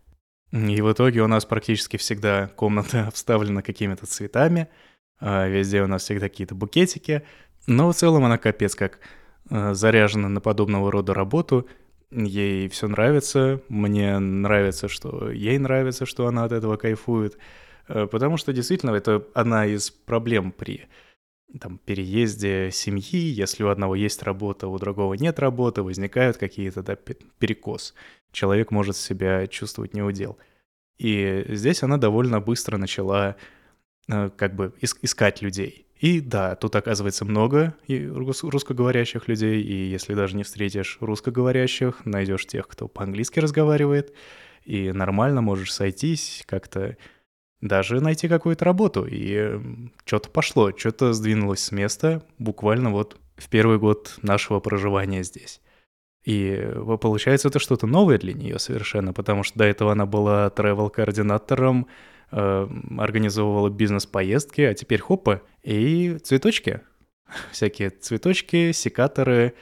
И 0.53 0.81
в 0.81 0.93
итоге 0.93 1.23
у 1.23 1.29
нас 1.29 1.45
практически 1.45 1.97
всегда 1.97 2.49
комната 2.49 3.05
обставлена 3.09 3.63
какими-то 3.63 4.07
цветами, 4.07 4.69
а 5.21 5.47
везде 5.47 5.83
у 5.83 5.87
нас 5.87 6.03
всегда 6.03 6.29
какие-то 6.29 6.55
букетики, 6.55 7.23
но 7.67 7.93
в 7.93 7.95
целом 7.95 8.25
она 8.25 8.39
капец 8.39 8.75
как 8.75 8.99
э, 9.51 9.75
заряжена 9.75 10.29
на 10.29 10.41
подобного 10.41 10.91
рода 10.91 11.15
работу, 11.15 11.69
ей 12.11 12.69
все 12.69 12.89
нравится, 12.89 13.61
мне 13.69 14.19
нравится, 14.19 14.89
что 14.89 15.31
ей 15.31 15.59
нравится, 15.59 16.07
что 16.07 16.27
она 16.27 16.45
от 16.45 16.53
этого 16.53 16.77
кайфует, 16.77 17.39
э, 17.89 18.07
потому 18.07 18.37
что 18.37 18.53
действительно 18.53 18.91
это 18.91 19.25
одна 19.35 19.67
из 19.67 19.91
проблем 19.91 20.53
при 20.53 20.89
там, 21.59 21.79
переезде 21.79 22.71
семьи, 22.71 23.19
если 23.19 23.65
у 23.65 23.69
одного 23.69 23.95
есть 23.95 24.23
работа, 24.23 24.69
у 24.69 24.79
другого 24.79 25.15
нет 25.15 25.39
работы, 25.39 25.83
возникают 25.83 26.37
какие-то 26.37 26.83
да, 26.83 26.97
перекос. 26.97 27.95
Человек 28.33 28.71
может 28.71 28.97
себя 28.97 29.47
чувствовать 29.47 29.95
неудел. 29.95 30.39
И 30.99 31.45
здесь 31.49 31.83
она 31.83 31.97
довольно 31.97 32.41
быстро 32.41 32.77
начала 32.77 33.37
э, 34.09 34.31
как 34.37 34.55
бы 34.55 34.75
искать 34.81 35.43
людей. 35.43 35.87
И 36.01 36.21
да, 36.21 36.57
тут 36.57 36.77
оказывается 36.77 37.25
много 37.27 37.75
русскоговорящих 37.89 39.29
людей, 39.29 39.63
и 39.63 39.91
если 39.91 40.15
даже 40.15 40.35
не 40.35 40.45
встретишь 40.45 40.97
русскоговорящих, 41.01 42.07
найдешь 42.07 42.47
тех, 42.47 42.67
кто 42.69 42.89
по-английски 42.89 43.39
разговаривает, 43.39 44.15
и 44.65 44.93
нормально 44.93 45.43
можешь 45.43 45.73
сойтись, 45.73 46.43
как-то 46.47 46.97
даже 47.61 48.01
найти 48.01 48.29
какую-то 48.29 48.65
работу. 48.65 49.07
И 49.09 49.61
что-то 50.05 50.31
пошло, 50.31 50.73
что-то 50.77 51.13
сдвинулось 51.13 51.61
с 51.61 51.73
места 51.73 52.23
буквально 52.39 52.91
вот 52.91 53.17
в 53.37 53.49
первый 53.49 53.79
год 53.79 54.19
нашего 54.23 54.61
проживания 54.61 55.23
здесь. 55.23 55.61
И 56.25 56.71
получается, 57.01 57.49
это 57.49 57.59
что-то 57.59 57.87
новое 57.87 58.19
для 58.19 58.35
нее 58.35 58.59
совершенно, 58.59 59.13
потому 59.13 59.43
что 59.43 59.59
до 59.59 59.65
этого 59.65 59.93
она 59.93 60.05
была 60.05 60.49
travel-координатором, 60.49 61.87
э, 62.31 62.69
организовывала 62.99 63.71
бизнес-поездки, 63.71 64.61
а 64.61 64.75
теперь 64.75 65.01
хопа, 65.01 65.43
и 65.63 66.19
цветочки. 66.23 66.83
Всякие 67.53 67.91
цветочки, 67.91 68.73
секаторы, 68.73 69.55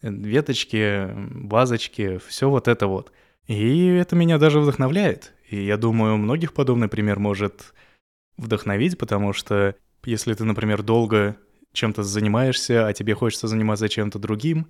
веточки, 0.00 1.10
вазочки, 1.46 2.18
все 2.26 2.48
вот 2.48 2.66
это 2.66 2.86
вот. 2.86 3.12
И 3.46 3.86
это 3.88 4.16
меня 4.16 4.38
даже 4.38 4.60
вдохновляет. 4.60 5.34
И 5.50 5.64
я 5.64 5.76
думаю, 5.76 6.16
многих 6.16 6.52
подобный 6.52 6.88
пример 6.88 7.18
может 7.18 7.74
вдохновить, 8.36 8.96
потому 8.96 9.32
что 9.32 9.74
если 10.04 10.32
ты, 10.32 10.44
например, 10.44 10.82
долго 10.82 11.36
чем-то 11.72 12.04
занимаешься, 12.04 12.86
а 12.86 12.92
тебе 12.92 13.14
хочется 13.14 13.48
заниматься 13.48 13.88
чем-то 13.88 14.20
другим, 14.20 14.68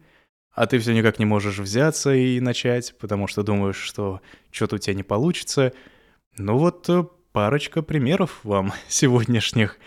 а 0.54 0.66
ты 0.66 0.78
все 0.78 0.94
никак 0.94 1.18
не 1.18 1.26
можешь 1.26 1.58
взяться 1.58 2.14
и 2.14 2.40
начать, 2.40 2.94
потому 2.98 3.26
что 3.26 3.42
думаешь, 3.42 3.76
что 3.76 4.22
что-то 4.50 4.76
у 4.76 4.78
тебя 4.78 4.94
не 4.94 5.02
получится. 5.02 5.74
Ну 6.38 6.56
вот 6.56 6.88
э, 6.88 7.04
парочка 7.32 7.82
примеров 7.82 8.40
вам 8.42 8.72
сегодняшних. 8.88 9.78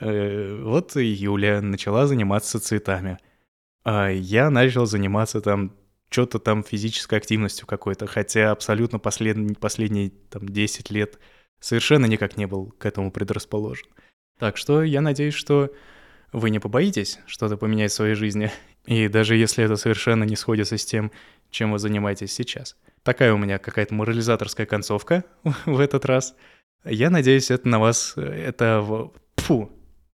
Э, 0.00 0.62
вот 0.62 0.96
Юля 0.96 1.60
начала 1.60 2.06
заниматься 2.06 2.58
цветами. 2.58 3.18
А 3.84 4.08
я 4.08 4.48
начал 4.48 4.86
заниматься 4.86 5.42
там 5.42 5.74
что-то 6.10 6.38
там 6.38 6.62
физической 6.62 7.18
активностью 7.18 7.66
какой-то, 7.66 8.06
хотя 8.06 8.50
абсолютно 8.50 8.98
послед... 8.98 9.58
последние 9.58 10.10
там 10.30 10.48
10 10.48 10.90
лет 10.90 11.18
совершенно 11.60 12.06
никак 12.06 12.36
не 12.36 12.46
был 12.46 12.70
к 12.78 12.86
этому 12.86 13.10
предрасположен. 13.10 13.86
Так 14.38 14.56
что 14.56 14.82
я 14.82 15.00
надеюсь, 15.00 15.34
что 15.34 15.72
вы 16.32 16.50
не 16.50 16.58
побоитесь 16.58 17.18
что-то 17.26 17.56
поменять 17.56 17.90
в 17.90 17.94
своей 17.94 18.14
жизни, 18.14 18.50
и 18.86 19.08
даже 19.08 19.36
если 19.36 19.64
это 19.64 19.76
совершенно 19.76 20.24
не 20.24 20.36
сходится 20.36 20.78
с 20.78 20.84
тем, 20.84 21.12
чем 21.50 21.72
вы 21.72 21.78
занимаетесь 21.78 22.32
сейчас. 22.32 22.76
Такая 23.02 23.32
у 23.32 23.38
меня 23.38 23.58
какая-то 23.58 23.94
морализаторская 23.94 24.66
концовка 24.66 25.24
в 25.66 25.80
этот 25.80 26.04
раз. 26.04 26.34
Я 26.84 27.10
надеюсь, 27.10 27.50
это 27.50 27.68
на 27.68 27.78
вас... 27.78 28.14
Это... 28.16 29.10
Фу, 29.36 29.70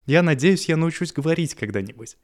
я 0.05 0.21
надеюсь, 0.21 0.67
я 0.69 0.77
научусь 0.77 1.13
говорить 1.13 1.55
когда-нибудь. 1.55 2.17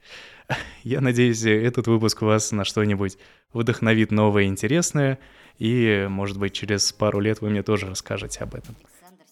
Я 0.84 1.01
надеюсь, 1.01 1.43
этот 1.43 1.88
выпуск 1.88 2.21
вас 2.21 2.51
на 2.51 2.65
что-нибудь 2.65 3.17
вдохновит 3.53 4.11
новое, 4.11 4.45
интересное, 4.45 5.19
и, 5.57 6.07
может 6.09 6.38
быть, 6.38 6.53
через 6.53 6.91
пару 6.91 7.19
лет 7.19 7.41
вы 7.41 7.49
мне 7.49 7.63
тоже 7.63 7.88
расскажете 7.88 8.39
об 8.41 8.55
этом. 8.55 8.75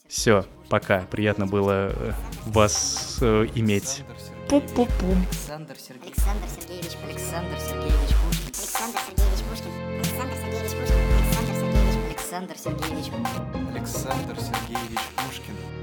Все, 0.07 0.45
пока. 0.69 1.01
Приятно 1.01 1.47
было 1.47 1.91
э, 1.93 2.13
вас 2.45 3.17
э, 3.21 3.45
иметь. 3.55 4.03
Пу-пу-пум. 4.47 5.17
Александр 5.29 5.75
Сергеевич. 5.77 6.15
Александр 6.15 6.47
Сергеевич 6.47 6.97
Александр 7.03 7.59
Сергеевич 7.59 8.15
Пушкин. 8.23 8.47
Александр 8.47 8.99
Сергеевич 9.05 9.41
Пушкин. 9.49 9.71
Александр 9.97 10.35
Сергеевич 10.37 10.71
Пушкин. 10.71 10.97
Александр 12.09 12.57
Сергеевич. 12.57 13.11
Александр 13.75 14.39
Сергеевич 14.39 15.01
Пушкин. 15.17 15.76